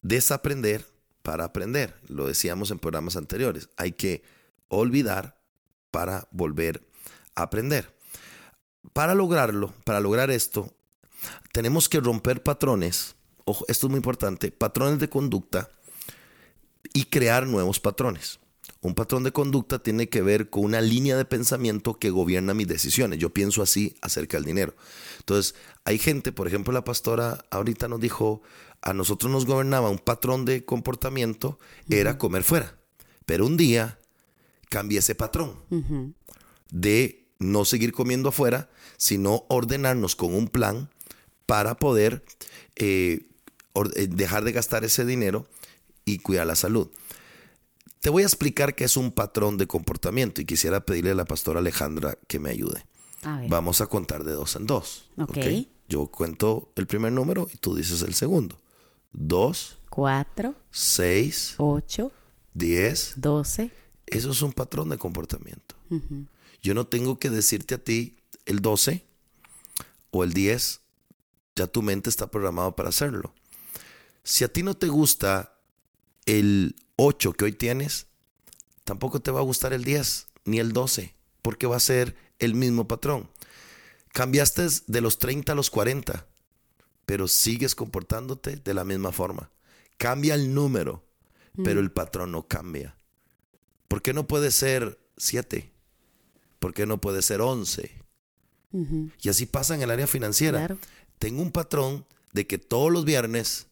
desaprender 0.00 0.86
para 1.22 1.44
aprender. 1.44 1.94
Lo 2.08 2.26
decíamos 2.26 2.70
en 2.70 2.78
programas 2.78 3.14
anteriores. 3.16 3.68
Hay 3.76 3.92
que 3.92 4.22
olvidar 4.68 5.38
para 5.90 6.28
volver 6.30 6.88
a 7.34 7.42
aprender. 7.42 7.94
Para 8.94 9.14
lograrlo, 9.14 9.74
para 9.84 10.00
lograr 10.00 10.30
esto, 10.30 10.74
tenemos 11.52 11.90
que 11.90 12.00
romper 12.00 12.42
patrones 12.42 13.16
esto 13.46 13.86
es 13.86 13.90
muy 13.90 13.98
importante, 13.98 14.50
patrones 14.50 14.98
de 14.98 15.08
conducta 15.08 15.70
y 16.92 17.04
crear 17.04 17.46
nuevos 17.46 17.80
patrones. 17.80 18.40
Un 18.82 18.94
patrón 18.94 19.24
de 19.24 19.32
conducta 19.32 19.82
tiene 19.82 20.08
que 20.08 20.22
ver 20.22 20.48
con 20.48 20.64
una 20.64 20.80
línea 20.80 21.16
de 21.16 21.26
pensamiento 21.26 21.98
que 21.98 22.08
gobierna 22.08 22.54
mis 22.54 22.66
decisiones. 22.66 23.18
Yo 23.18 23.30
pienso 23.30 23.62
así 23.62 23.94
acerca 24.00 24.38
del 24.38 24.46
dinero. 24.46 24.74
Entonces, 25.18 25.54
hay 25.84 25.98
gente, 25.98 26.32
por 26.32 26.46
ejemplo, 26.46 26.72
la 26.72 26.84
pastora 26.84 27.44
ahorita 27.50 27.88
nos 27.88 28.00
dijo, 28.00 28.40
a 28.80 28.94
nosotros 28.94 29.30
nos 29.30 29.44
gobernaba 29.44 29.90
un 29.90 29.98
patrón 29.98 30.46
de 30.46 30.64
comportamiento, 30.64 31.58
era 31.90 32.16
comer 32.16 32.42
fuera. 32.42 32.78
Pero 33.26 33.46
un 33.46 33.58
día 33.58 33.98
cambié 34.70 35.00
ese 35.00 35.14
patrón 35.14 35.56
de 36.70 37.28
no 37.38 37.66
seguir 37.66 37.92
comiendo 37.92 38.30
afuera, 38.30 38.70
sino 38.96 39.44
ordenarnos 39.48 40.16
con 40.16 40.34
un 40.34 40.48
plan 40.48 40.88
para 41.44 41.76
poder 41.76 42.24
eh, 42.76 43.26
dejar 44.08 44.44
de 44.44 44.52
gastar 44.52 44.84
ese 44.84 45.04
dinero 45.04 45.46
y 46.04 46.18
cuidar 46.18 46.46
la 46.46 46.56
salud. 46.56 46.90
Te 48.00 48.10
voy 48.10 48.22
a 48.22 48.26
explicar 48.26 48.74
qué 48.74 48.84
es 48.84 48.96
un 48.96 49.12
patrón 49.12 49.58
de 49.58 49.66
comportamiento 49.66 50.40
y 50.40 50.46
quisiera 50.46 50.80
pedirle 50.80 51.10
a 51.10 51.14
la 51.14 51.26
pastora 51.26 51.60
Alejandra 51.60 52.16
que 52.26 52.38
me 52.38 52.50
ayude. 52.50 52.84
Vamos 53.48 53.80
a 53.80 53.86
contar 53.86 54.24
de 54.24 54.32
dos 54.32 54.56
en 54.56 54.66
dos. 54.66 55.10
Yo 55.88 56.06
cuento 56.06 56.72
el 56.76 56.86
primer 56.86 57.12
número 57.12 57.48
y 57.52 57.58
tú 57.58 57.74
dices 57.74 58.02
el 58.02 58.14
segundo. 58.14 58.58
Dos. 59.12 59.78
Cuatro. 59.90 60.54
Seis. 60.70 61.54
Ocho. 61.58 62.12
Diez. 62.54 63.14
Doce. 63.16 63.70
Eso 64.06 64.30
es 64.30 64.40
un 64.42 64.52
patrón 64.52 64.88
de 64.88 64.98
comportamiento. 64.98 65.74
Yo 66.62 66.74
no 66.74 66.86
tengo 66.86 67.18
que 67.18 67.28
decirte 67.28 67.74
a 67.74 67.78
ti 67.78 68.16
el 68.46 68.60
doce 68.60 69.04
o 70.10 70.24
el 70.24 70.32
diez. 70.32 70.80
Ya 71.56 71.66
tu 71.66 71.82
mente 71.82 72.08
está 72.08 72.30
programado 72.30 72.74
para 72.76 72.88
hacerlo. 72.88 73.34
Si 74.22 74.44
a 74.44 74.52
ti 74.52 74.62
no 74.62 74.74
te 74.74 74.88
gusta 74.88 75.58
el 76.26 76.76
8 76.96 77.32
que 77.32 77.44
hoy 77.46 77.52
tienes, 77.52 78.06
tampoco 78.84 79.20
te 79.20 79.30
va 79.30 79.40
a 79.40 79.44
gustar 79.44 79.72
el 79.72 79.84
10 79.84 80.28
ni 80.44 80.58
el 80.58 80.72
12, 80.72 81.14
porque 81.42 81.66
va 81.66 81.76
a 81.76 81.80
ser 81.80 82.16
el 82.38 82.54
mismo 82.54 82.88
patrón. 82.88 83.30
Cambiaste 84.12 84.66
de 84.86 85.00
los 85.00 85.18
30 85.18 85.52
a 85.52 85.54
los 85.54 85.70
40, 85.70 86.26
pero 87.06 87.28
sigues 87.28 87.74
comportándote 87.74 88.56
de 88.56 88.74
la 88.74 88.84
misma 88.84 89.12
forma. 89.12 89.50
Cambia 89.96 90.34
el 90.34 90.54
número, 90.54 91.04
pero 91.64 91.80
mm. 91.80 91.84
el 91.84 91.92
patrón 91.92 92.32
no 92.32 92.46
cambia. 92.46 92.96
¿Por 93.88 94.02
qué 94.02 94.12
no 94.12 94.26
puede 94.26 94.50
ser 94.50 94.98
7? 95.16 95.70
¿Por 96.58 96.74
qué 96.74 96.86
no 96.86 97.00
puede 97.00 97.22
ser 97.22 97.40
11? 97.40 97.90
Y 99.20 99.28
así 99.28 99.46
pasa 99.46 99.74
en 99.74 99.82
el 99.82 99.90
área 99.90 100.06
financiera. 100.06 100.76
Tengo 101.18 101.42
un 101.42 101.50
patrón 101.50 102.06
de 102.32 102.46
que 102.46 102.58
todos 102.58 102.92
los 102.92 103.04
viernes 103.04 103.66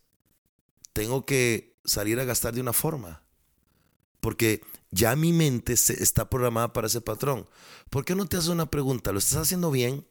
tengo 0.98 1.24
que 1.24 1.76
salir 1.84 2.18
a 2.18 2.24
gastar 2.24 2.54
de 2.54 2.60
una 2.60 2.72
forma. 2.72 3.22
Porque 4.18 4.62
ya 4.90 5.14
mi 5.14 5.32
mente 5.32 5.76
se 5.76 6.02
está 6.02 6.28
programada 6.28 6.72
para 6.72 6.88
ese 6.88 7.00
patrón. 7.00 7.48
¿Por 7.88 8.04
qué 8.04 8.16
no 8.16 8.26
te 8.26 8.36
haces 8.36 8.48
una 8.48 8.68
pregunta? 8.68 9.12
¿Lo 9.12 9.20
estás 9.20 9.42
haciendo 9.42 9.70
bien? 9.70 10.04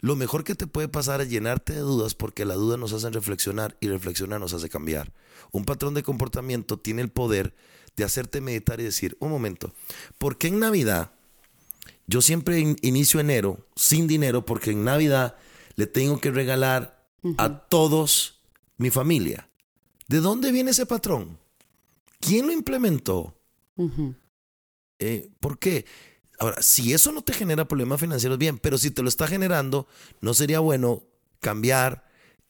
Lo 0.00 0.16
mejor 0.16 0.42
que 0.42 0.56
te 0.56 0.66
puede 0.66 0.88
pasar 0.88 1.20
es 1.20 1.30
llenarte 1.30 1.74
de 1.74 1.78
dudas 1.78 2.16
porque 2.16 2.44
la 2.44 2.54
duda 2.54 2.76
nos 2.76 2.92
hace 2.92 3.08
reflexionar 3.10 3.76
y 3.80 3.86
reflexionar 3.86 4.40
nos 4.40 4.52
hace 4.52 4.68
cambiar. 4.68 5.12
Un 5.52 5.64
patrón 5.64 5.94
de 5.94 6.02
comportamiento 6.02 6.76
tiene 6.76 7.02
el 7.02 7.08
poder 7.08 7.54
de 7.94 8.02
hacerte 8.02 8.40
meditar 8.40 8.80
y 8.80 8.82
decir, 8.82 9.16
un 9.20 9.30
momento, 9.30 9.74
¿por 10.18 10.38
qué 10.38 10.48
en 10.48 10.58
Navidad 10.58 11.12
yo 12.08 12.20
siempre 12.20 12.58
inicio 12.82 13.20
enero 13.20 13.64
sin 13.76 14.08
dinero 14.08 14.44
porque 14.44 14.72
en 14.72 14.82
Navidad 14.82 15.36
le 15.76 15.86
tengo 15.86 16.20
que 16.20 16.32
regalar 16.32 17.06
a 17.38 17.60
todos 17.68 18.40
mi 18.76 18.90
familia? 18.90 19.48
¿De 20.08 20.20
dónde 20.20 20.52
viene 20.52 20.70
ese 20.70 20.86
patrón? 20.86 21.38
¿Quién 22.20 22.46
lo 22.46 22.52
implementó? 22.52 23.38
Eh, 24.98 25.30
¿Por 25.40 25.58
qué? 25.58 25.84
Ahora, 26.38 26.62
si 26.62 26.92
eso 26.92 27.12
no 27.12 27.22
te 27.22 27.32
genera 27.32 27.68
problemas 27.68 28.00
financieros, 28.00 28.38
bien, 28.38 28.58
pero 28.58 28.78
si 28.78 28.90
te 28.90 29.02
lo 29.02 29.08
está 29.08 29.26
generando, 29.26 29.86
no 30.20 30.34
sería 30.34 30.60
bueno 30.60 31.02
cambiar 31.40 32.06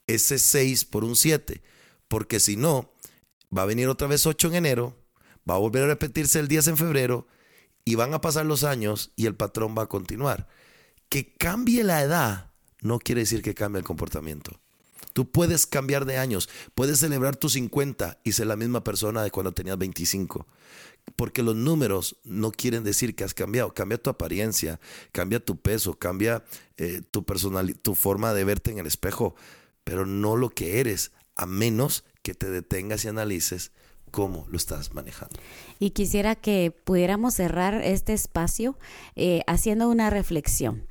ese 0.06 0.38
6 0.38 0.84
por 0.84 1.04
un 1.04 1.16
7, 1.16 1.62
porque 2.08 2.40
si 2.40 2.56
no, 2.56 2.92
va 3.56 3.62
a 3.62 3.66
venir 3.66 3.88
otra 3.88 4.08
vez 4.08 4.26
8 4.26 4.48
en 4.48 4.54
enero, 4.54 4.96
va 5.48 5.54
a 5.54 5.58
volver 5.58 5.84
a 5.84 5.88
repetirse 5.88 6.38
el 6.38 6.48
10 6.48 6.68
en 6.68 6.76
febrero 6.76 7.26
y 7.84 7.94
van 7.94 8.14
a 8.14 8.20
pasar 8.20 8.46
los 8.46 8.64
años 8.64 9.12
y 9.16 9.26
el 9.26 9.36
patrón 9.36 9.74
va 9.76 9.82
a 9.82 9.88
continuar. 9.88 10.48
Que 11.08 11.34
cambie 11.34 11.84
la 11.84 12.02
edad 12.02 12.52
no 12.80 12.98
quiere 12.98 13.22
decir 13.22 13.42
que 13.42 13.54
cambie 13.54 13.80
el 13.80 13.86
comportamiento. 13.86 14.60
Tú 15.16 15.30
puedes 15.30 15.66
cambiar 15.66 16.04
de 16.04 16.18
años, 16.18 16.50
puedes 16.74 16.98
celebrar 16.98 17.36
tus 17.36 17.54
50 17.54 18.18
y 18.22 18.32
ser 18.32 18.48
la 18.48 18.54
misma 18.54 18.84
persona 18.84 19.22
de 19.22 19.30
cuando 19.30 19.52
tenías 19.52 19.78
25. 19.78 20.46
Porque 21.16 21.42
los 21.42 21.56
números 21.56 22.16
no 22.22 22.52
quieren 22.52 22.84
decir 22.84 23.16
que 23.16 23.24
has 23.24 23.32
cambiado. 23.32 23.72
Cambia 23.72 23.96
tu 23.96 24.10
apariencia, 24.10 24.78
cambia 25.12 25.42
tu 25.42 25.56
peso, 25.56 25.94
cambia 25.94 26.44
eh, 26.76 27.00
tu, 27.10 27.24
tu 27.80 27.94
forma 27.94 28.34
de 28.34 28.44
verte 28.44 28.72
en 28.72 28.78
el 28.78 28.86
espejo, 28.86 29.34
pero 29.84 30.04
no 30.04 30.36
lo 30.36 30.50
que 30.50 30.80
eres, 30.80 31.12
a 31.34 31.46
menos 31.46 32.04
que 32.20 32.34
te 32.34 32.50
detengas 32.50 33.06
y 33.06 33.08
analices 33.08 33.72
cómo 34.10 34.46
lo 34.50 34.58
estás 34.58 34.92
manejando. 34.92 35.40
Y 35.78 35.92
quisiera 35.92 36.34
que 36.34 36.74
pudiéramos 36.84 37.32
cerrar 37.32 37.80
este 37.82 38.12
espacio 38.12 38.78
eh, 39.14 39.40
haciendo 39.46 39.88
una 39.88 40.10
reflexión. 40.10 40.86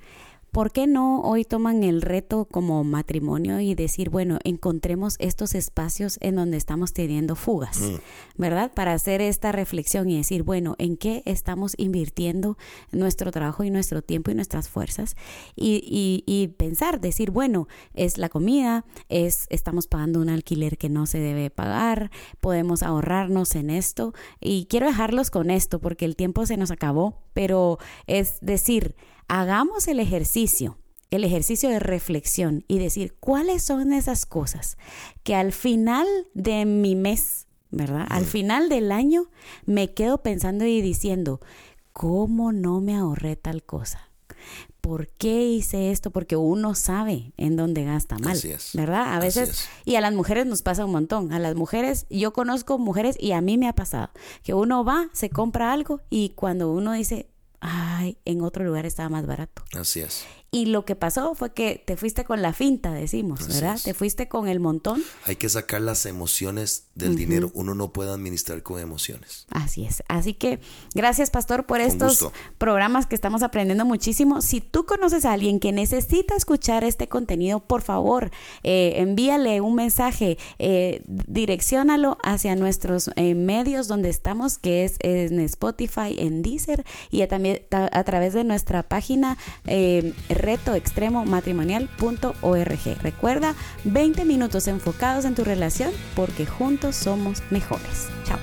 ¿Por 0.56 0.72
qué 0.72 0.88
no 0.88 1.20
hoy 1.20 1.44
toman 1.44 1.84
el 1.84 2.02
reto 2.02 2.46
como 2.46 2.82
matrimonio 2.86 3.60
y 3.60 3.76
decir, 3.76 4.10
bueno, 4.10 4.40
encontremos 4.46 5.18
estos 5.20 5.54
espacios 5.54 6.18
en 6.22 6.38
donde 6.38 6.56
estamos 6.56 6.94
teniendo 6.94 7.36
fugas, 7.36 7.82
mm. 7.82 7.96
¿verdad? 8.38 8.72
Para 8.74 8.94
hacer 8.94 9.20
esta 9.20 9.52
reflexión 9.52 10.10
y 10.10 10.16
decir, 10.16 10.44
bueno, 10.44 10.76
¿en 10.78 10.96
qué 10.96 11.24
estamos 11.26 11.74
invirtiendo 11.78 12.58
nuestro 12.94 13.32
trabajo 13.32 13.66
y 13.66 13.70
nuestro 13.70 14.02
tiempo 14.02 14.32
y 14.32 14.36
nuestras 14.36 14.70
fuerzas? 14.70 15.18
Y, 15.58 16.24
y, 16.26 16.48
pensar, 16.56 17.02
decir, 17.02 17.32
bueno, 17.32 17.68
es 17.94 18.18
la 18.18 18.30
comida, 18.30 18.86
es, 19.10 19.48
estamos 19.50 19.88
pagando 19.88 20.22
un 20.22 20.30
alquiler 20.30 20.78
que 20.78 20.88
no 20.88 21.06
se 21.06 21.20
debe 21.20 21.50
pagar, 21.50 22.12
podemos 22.40 22.82
ahorrarnos 22.82 23.56
en 23.56 23.70
esto. 23.70 24.14
Y 24.40 24.68
quiero 24.68 24.88
dejarlos 24.88 25.32
con 25.32 25.52
esto 25.52 25.82
porque 25.82 26.06
el 26.06 26.16
tiempo 26.16 26.46
se 26.46 26.56
nos 26.56 26.72
acabó, 26.72 27.24
pero 27.34 27.78
es 28.08 28.38
decir, 28.40 28.96
hagamos 29.28 29.88
el 29.88 30.00
ejercicio, 30.00 30.78
el 31.12 31.24
ejercicio 31.24 31.70
de 31.70 31.80
reflexión 31.80 32.64
y 32.68 32.80
decir 32.80 33.16
cuáles 33.20 33.64
son 33.64 33.94
esas 33.94 34.26
cosas 34.26 34.78
que 35.24 35.36
al 35.36 35.52
final 35.52 36.08
de 36.34 36.66
mi 36.66 36.96
mes, 36.96 37.48
¿verdad? 37.72 38.06
Al 38.10 38.26
final 38.26 38.70
del 38.70 38.92
año 38.92 39.30
me 39.66 39.94
quedo 39.94 40.22
pensando 40.22 40.66
y 40.66 40.82
diciendo, 40.82 41.40
¿cómo 41.94 42.52
no 42.52 42.82
me 42.82 42.96
ahorré 42.96 43.36
tal 43.36 43.64
cosa? 43.64 44.10
¿Por 44.82 45.08
qué 45.08 45.48
hice 45.48 45.92
esto? 45.92 46.12
Porque 46.12 46.36
uno 46.36 46.76
sabe 46.76 47.34
en 47.38 47.56
dónde 47.56 47.84
gasta 47.84 48.20
mal, 48.20 48.40
¿verdad? 48.74 49.16
A 49.16 49.20
veces, 49.20 49.68
y 49.84 49.96
a 49.96 50.02
las 50.02 50.14
mujeres 50.14 50.46
nos 50.46 50.62
pasa 50.62 50.86
un 50.86 50.92
montón. 50.92 51.34
A 51.34 51.40
las 51.40 51.56
mujeres, 51.56 52.06
yo 52.12 52.34
conozco 52.34 52.78
mujeres 52.78 53.18
y 53.20 53.32
a 53.32 53.42
mí 53.42 53.58
me 53.58 53.68
ha 53.68 53.74
pasado 53.74 54.12
que 54.44 54.54
uno 54.54 54.86
va, 54.86 55.10
se 55.14 55.32
compra 55.32 55.74
algo 55.74 56.02
y 56.12 56.30
cuando 56.36 56.72
uno 56.72 56.92
dice, 56.92 57.30
ay, 57.62 58.18
en 58.26 58.42
otro 58.42 58.64
lugar 58.64 58.86
estaba 58.86 59.10
más 59.10 59.26
barato. 59.26 59.64
Así 59.78 60.02
es. 60.02 60.26
Y 60.56 60.68
lo 60.68 60.86
que 60.86 60.96
pasó 60.96 61.36
fue 61.36 61.52
que 61.52 61.84
te 61.86 61.98
fuiste 61.98 62.24
con 62.24 62.42
la 62.42 62.54
finta, 62.54 62.94
decimos, 62.94 63.46
¿verdad? 63.46 63.78
Te 63.84 63.94
fuiste 63.94 64.30
con 64.30 64.48
el 64.48 64.62
montón. 64.62 65.04
Hay 65.26 65.36
que 65.36 65.50
sacar 65.50 65.82
las 65.82 66.06
emociones 66.06 66.86
del 66.96 67.18
dinero. 67.18 67.52
Uno 67.54 67.76
no 67.76 67.92
puede 67.92 68.12
administrar 68.12 68.64
con 68.64 68.80
emociones. 68.80 69.48
Así 69.50 69.84
es. 69.84 70.02
Así 70.08 70.34
que 70.34 70.62
gracias, 70.94 71.30
Pastor, 71.30 71.66
por 71.66 71.82
estos 71.82 72.30
programas 72.58 73.06
que 73.06 73.16
estamos 73.16 73.44
aprendiendo 73.44 73.84
muchísimo. 73.84 74.42
Si 74.42 74.62
tú 74.62 74.86
conoces 74.86 75.26
a 75.26 75.34
alguien 75.34 75.60
que 75.60 75.74
necesita 75.74 76.38
escuchar 76.38 76.86
este 76.86 77.10
contenido, 77.10 77.60
por 77.60 77.82
favor, 77.82 78.32
eh, 78.64 78.94
envíale 78.96 79.60
un 79.60 79.76
mensaje, 79.76 80.38
eh, 80.58 81.04
direcciónalo 81.06 82.18
hacia 82.24 82.56
nuestros 82.56 83.12
eh, 83.18 83.36
medios 83.36 83.90
donde 83.90 84.08
estamos, 84.08 84.58
que 84.58 84.86
es 84.86 84.96
en 85.02 85.42
Spotify, 85.42 86.16
en 86.18 86.42
Deezer 86.42 86.86
y 87.12 87.28
también 87.28 87.62
a, 87.72 88.04
través 88.06 88.34
de 88.34 88.46
nuestra 88.46 88.84
página 88.84 89.38
eh, 89.66 90.14
retoextremomatrimonial.org. 90.46 93.02
Recuerda, 93.02 93.56
20 93.84 94.26
minutos 94.26 94.68
enfocados 94.68 95.26
en 95.26 95.36
tu 95.36 95.44
relación 95.44 95.92
porque 96.16 96.46
juntos 96.46 96.96
somos 96.96 97.42
mejores. 97.50 98.08
Chao. 98.26 98.40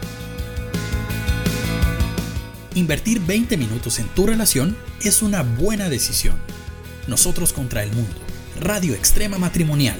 Invertir 2.75 3.21
20 3.21 3.57
minutos 3.57 3.99
en 3.99 4.09
tu 4.09 4.27
relación 4.27 4.77
es 5.03 5.23
una 5.23 5.43
buena 5.43 5.89
decisión. 5.89 6.37
Nosotros 7.07 7.53
contra 7.53 7.83
el 7.83 7.93
mundo. 7.93 8.15
Radio 8.61 8.95
Extrema 8.95 9.39
Matrimonial 9.39 9.99